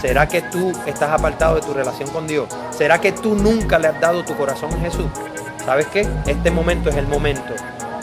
[0.01, 2.47] ¿Será que tú estás apartado de tu relación con Dios?
[2.71, 5.07] ¿Será que tú nunca le has dado tu corazón a Jesús?
[5.65, 6.07] ¿Sabes qué?
[6.25, 7.53] Este momento es el momento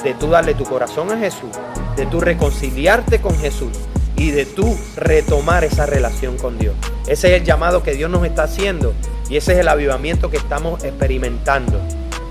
[0.02, 1.50] de tú darle tu corazón a Jesús,
[1.96, 3.70] de tú reconciliarte con Jesús
[4.16, 6.74] y de tú retomar esa relación con Dios.
[7.06, 8.92] Ese es el llamado que Dios nos está haciendo
[9.28, 11.80] y ese es el avivamiento que estamos experimentando.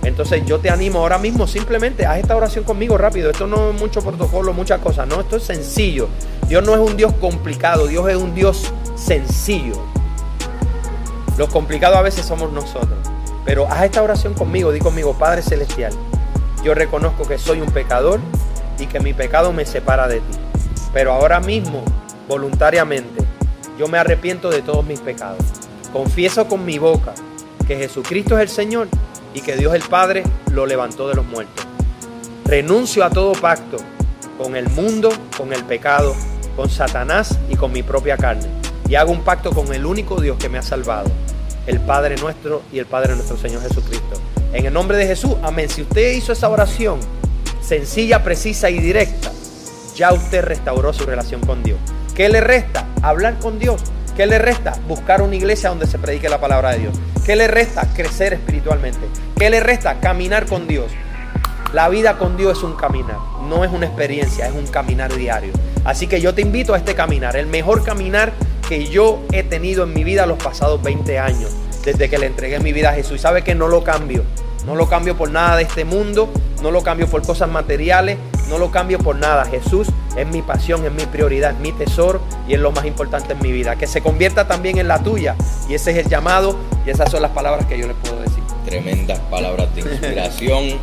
[0.04, 3.30] Entonces yo te animo ahora mismo, simplemente haz esta oración conmigo rápido.
[3.30, 5.08] Esto no es mucho protocolo, muchas cosas.
[5.08, 6.10] No, esto es sencillo.
[6.48, 9.76] Dios no es un Dios complicado, Dios es un Dios sencillo.
[11.38, 12.98] Lo complicado a veces somos nosotros.
[13.46, 15.94] Pero haz esta oración conmigo, di conmigo, Padre Celestial,
[16.64, 18.20] yo reconozco que soy un pecador
[18.80, 20.38] y que mi pecado me separa de ti.
[20.94, 21.84] Pero ahora mismo,
[22.28, 23.24] voluntariamente,
[23.78, 25.44] yo me arrepiento de todos mis pecados.
[25.92, 27.14] Confieso con mi boca
[27.68, 28.88] que Jesucristo es el Señor
[29.34, 31.66] y que Dios el Padre lo levantó de los muertos.
[32.46, 33.78] Renuncio a todo pacto
[34.38, 36.16] con el mundo, con el pecado,
[36.56, 38.48] con Satanás y con mi propia carne.
[38.88, 41.10] Y hago un pacto con el único Dios que me ha salvado,
[41.68, 44.22] el Padre nuestro y el Padre nuestro Señor Jesucristo.
[44.54, 45.70] En el nombre de Jesús, amén.
[45.70, 47.00] Si usted hizo esa oración
[47.62, 49.32] sencilla, precisa y directa,
[49.96, 51.80] ya usted restauró su relación con Dios.
[52.14, 52.88] ¿Qué le resta?
[53.02, 53.82] Hablar con Dios.
[54.16, 54.74] ¿Qué le resta?
[54.88, 56.94] Buscar una iglesia donde se predique la palabra de Dios.
[57.26, 57.88] ¿Qué le resta?
[57.94, 59.00] Crecer espiritualmente.
[59.38, 60.02] ¿Qué le resta?
[60.02, 60.92] Caminar con Dios.
[61.72, 63.18] La vida con Dios es un caminar,
[63.50, 65.54] no es una experiencia, es un caminar diario.
[65.86, 68.32] Así que yo te invito a este caminar, el mejor caminar
[68.70, 71.50] que yo he tenido en mi vida los pasados 20 años,
[71.84, 73.16] desde que le entregué mi vida a Jesús.
[73.16, 74.24] Y sabe que no lo cambio,
[74.68, 76.32] no lo cambio por nada de este mundo,
[76.64, 78.18] no lo cambio por cosas materiales,
[78.50, 79.44] no lo cambio por nada.
[79.44, 83.34] Jesús es mi pasión, es mi prioridad, es mi tesoro y es lo más importante
[83.34, 83.76] en mi vida.
[83.76, 85.36] Que se convierta también en la tuya.
[85.70, 88.42] Y ese es el llamado y esas son las palabras que yo les puedo decir.
[88.66, 90.80] Tremendas palabras de inspiración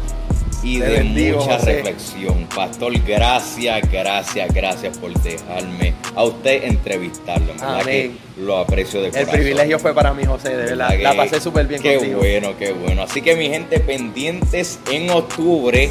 [0.62, 2.46] y de mucha reflexión.
[2.54, 7.54] Pastor, gracias, gracias, gracias por dejarme a usted entrevistarlo.
[7.54, 9.34] verdad que lo aprecio de corazón.
[9.34, 10.94] El privilegio fue para mí, José, de verdad.
[11.00, 12.20] La pasé súper bien qué contigo.
[12.20, 13.02] Qué bueno, qué bueno.
[13.02, 15.90] Así que mi gente, pendientes en octubre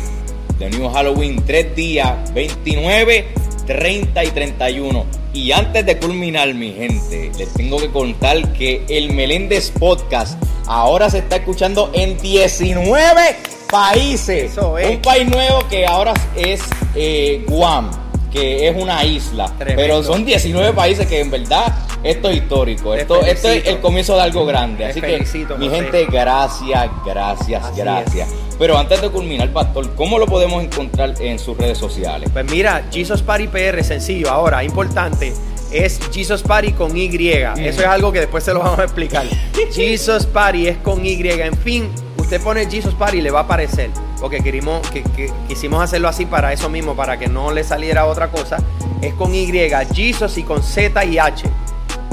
[0.68, 3.28] New Halloween, tres días, 29,
[3.66, 5.06] 30 y 31.
[5.34, 11.10] Y antes de culminar, mi gente, les tengo que contar que el Meléndez Podcast ahora
[11.10, 14.58] se está escuchando en 19 países.
[14.58, 16.62] Un país nuevo que ahora es
[16.96, 17.90] eh, Guam,
[18.32, 19.52] que es una isla.
[19.58, 22.94] Pero son 19 países que en verdad esto es histórico.
[22.94, 24.86] Esto, esto, es el comienzo de algo grande.
[24.86, 25.24] Así que,
[25.58, 28.30] mi gente, gracias, gracias, gracias.
[28.58, 32.30] Pero antes de culminar, Pastor, ¿cómo lo podemos encontrar en sus redes sociales?
[32.32, 34.30] Pues mira, Jesus Party PR, sencillo.
[34.30, 35.34] Ahora, importante,
[35.72, 37.30] es Jesus Party con Y.
[37.30, 39.26] Eso es algo que después se lo vamos a explicar.
[39.72, 41.22] Jesus Party es con Y.
[41.22, 41.90] En fin,
[42.30, 43.90] usted pone Jesus Party y le va a aparecer.
[44.22, 45.02] Porque querimos, que,
[45.48, 48.58] quisimos hacerlo así para eso mismo, para que no le saliera otra cosa.
[49.02, 49.52] Es con Y,
[49.92, 51.50] Jesus y con Z y H.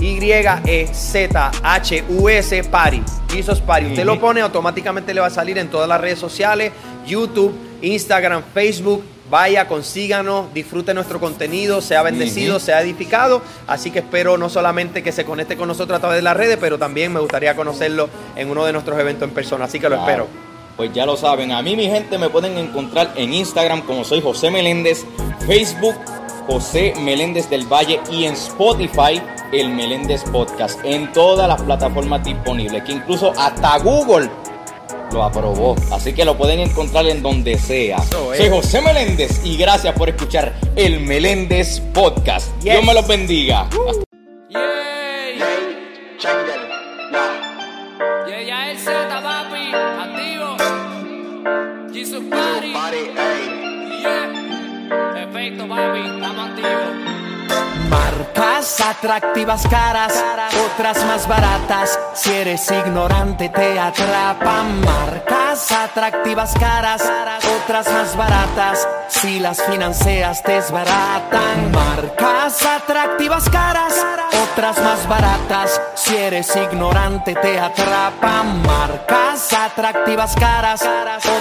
[0.00, 0.94] Y-E-Z-H-U-S
[2.64, 3.02] Party.
[3.30, 3.88] Jesus Party.
[3.88, 6.72] Usted lo pone, automáticamente le va a salir en todas las redes sociales:
[7.06, 9.02] YouTube, Instagram, Facebook.
[9.28, 13.42] Vaya, consíganos, disfrute nuestro contenido, sea bendecido, sea edificado.
[13.66, 16.58] Así que espero no solamente que se conecte con nosotros a través de las redes,
[16.60, 19.64] pero también me gustaría conocerlo en uno de nuestros eventos en persona.
[19.64, 20.28] Así que lo espero.
[20.76, 24.20] Pues ya lo saben, a mí mi gente me pueden encontrar en Instagram como soy
[24.20, 25.04] José Meléndez,
[25.46, 25.96] Facebook
[26.46, 29.20] José Meléndez del Valle y en Spotify
[29.52, 34.30] el Meléndez Podcast en todas las plataformas disponibles, que incluso hasta Google
[35.12, 35.76] lo aprobó.
[35.92, 37.98] Así que lo pueden encontrar en donde sea.
[38.10, 42.48] Soy José Meléndez y gracias por escuchar el Meléndez Podcast.
[42.62, 43.68] Dios me los bendiga.
[58.34, 60.12] Marcas atractivas caras,
[60.72, 61.98] otras más baratas.
[62.14, 64.80] Si eres ignorante te atrapan.
[64.80, 67.02] Marcas atractivas caras,
[67.62, 68.88] otras más baratas.
[69.08, 71.70] Si las financias te desbaratan.
[71.72, 75.80] Marcas atractivas caras, otras más baratas.
[75.94, 78.62] Si eres ignorante te atrapan.
[78.62, 80.82] Marcas atractivas caras,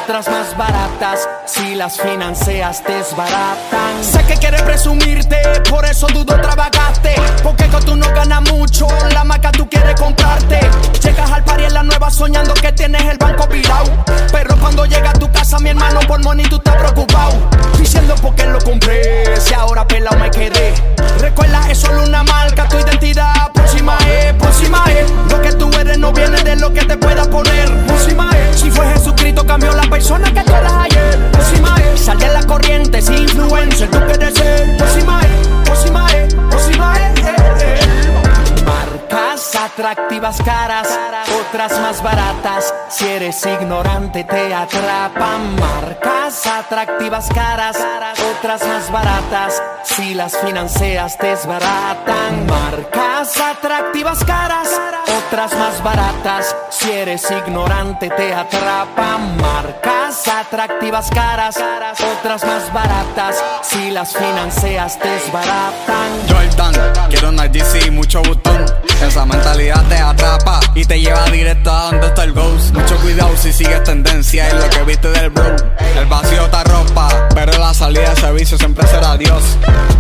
[0.02, 1.28] otras más baratas.
[1.46, 4.04] Si las financias te desbaratan.
[4.04, 5.38] Sé que quieres presumirte,
[5.70, 7.16] por eso dudo trabajaste.
[7.42, 10.60] Porque con tú no ganas mucho, la marca tú quieres comprarte.
[11.02, 13.92] Llegas al par en la nueva soñando que tienes el banco virado.
[14.32, 17.65] Pero cuando llega a tu casa, mi hermano, por money tú estás preocupado.
[17.86, 20.74] Diciendo por qué lo compré, si ahora pelado me quedé.
[21.20, 25.12] Recuerda, es solo una marca, tu identidad próxima es, próxima es.
[25.32, 27.70] Lo que tú eres no viene de lo que te pueda poner.
[27.86, 28.60] Próxima es.
[28.60, 31.32] Si fue Jesucristo, cambió la persona que tú eras ayer.
[31.32, 32.02] Próxima es.
[32.02, 34.78] Sal de la corriente, sin influencer, tú quieres ser.
[34.78, 37.85] Próxima es, próxima es, próxima es.
[39.12, 40.88] Marcas atractivas caras,
[41.40, 42.74] otras más baratas.
[42.90, 45.56] Si eres ignorante te atrapan.
[45.60, 47.78] Marcas atractivas caras,
[48.38, 49.62] otras más baratas.
[49.84, 52.48] Si las financias te desbaratan.
[52.48, 54.70] Marcas atractivas caras,
[55.28, 56.56] otras más baratas.
[56.72, 59.38] Si eres ignorante te atrapan.
[59.38, 61.58] Marcas atractivas caras,
[62.18, 63.44] otras más baratas.
[63.62, 66.10] Si las financias te desbaratan.
[66.28, 66.74] Jordan,
[67.10, 68.66] quiero una DC, mucho botón.
[69.08, 72.74] Esa mentalidad te atrapa y te lleva directo a donde está el ghost.
[72.74, 75.56] Mucho cuidado si sigues tendencia en lo que viste del bro.
[75.96, 79.44] El vacío te arropa, pero la salida de servicio siempre será Dios.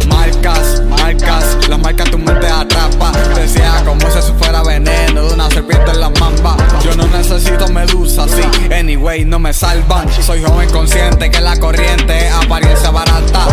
[0.07, 3.11] Marcas, marcas, las marcas tu mente atrapa.
[3.35, 6.57] Decía como si eso fuera veneno de una serpiente en la mamba.
[6.83, 10.11] Yo no necesito medusa, sí, anyway, no me salvan.
[10.23, 13.47] Soy joven consciente que la corriente es apariencia barata.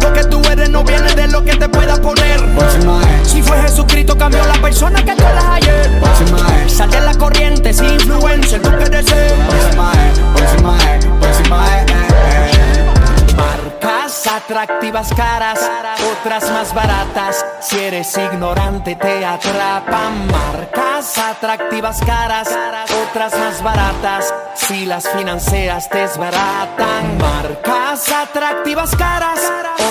[0.00, 2.40] Lo que tú eres no viene de lo que te pueda poner.
[3.80, 5.90] Jesucristo, cambió la persona que tú eras ayer.
[6.68, 9.34] Sal de la corriente, sin influencer, tú quieres ser.
[14.50, 15.60] Atractivas caras,
[16.12, 17.46] otras más baratas.
[17.60, 22.48] Si eres ignorante te atrapan marcas atractivas caras,
[23.08, 24.34] otras más baratas.
[24.56, 29.40] Si las financias te desbaratan marcas atractivas caras,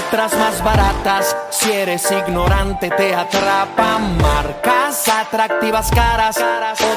[0.05, 1.37] otras más baratas.
[1.51, 6.37] Si eres ignorante te atrapan marcas atractivas caras,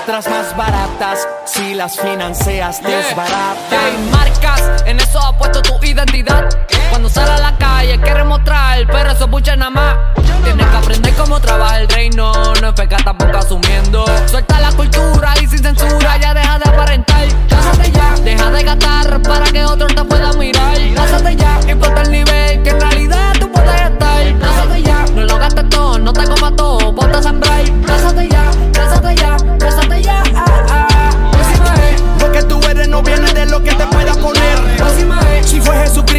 [0.01, 1.29] otras más baratas.
[1.45, 3.79] Si las financias te desbaratan.
[3.85, 6.49] Hay marcas, en eso ha puesto tu identidad.
[6.91, 9.97] Cuando sale a la calle quiere mostrar, pero eso pucha nada más.
[10.45, 14.05] Tienes que aprender cómo trabaja el reino, no es peca tampoco asumiendo.
[14.27, 17.27] Suelta la cultura y sin censura, ya deja de aparentar.
[17.49, 20.79] Lánzate ya, deja de gastar para que otro te pueda mirar.
[20.79, 24.25] Lánzate ya, importa el nivel que en realidad tú puedes estar.
[24.25, 27.63] Lánzate ya, no lo gastes todo, no te comas todo, ponte a sembrar.
[27.65, 28.32] Ya,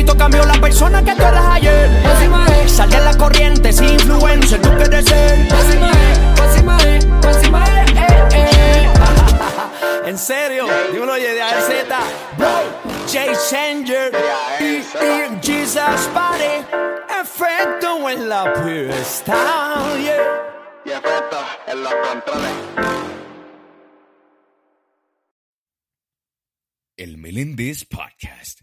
[0.04, 1.89] Jesucristo, cambió la persona que tú eras ayer.
[2.04, 2.72] encima es.
[2.72, 5.39] Sal de la corriente, sin influencer, tú quieres ser.
[5.39, 8.89] Encima es, encima es, encima es, eh, eh.
[10.06, 11.70] En serio, dímelo oye de AZ,
[12.38, 12.49] bro,
[13.08, 14.12] J Changer
[14.60, 16.66] y, y Jesus Party,
[17.22, 19.36] efecto en la pista,
[20.01, 20.18] yeah.
[20.86, 21.38] y efecto
[21.68, 22.51] en los controles.
[26.97, 28.62] El Meléndez Podcast,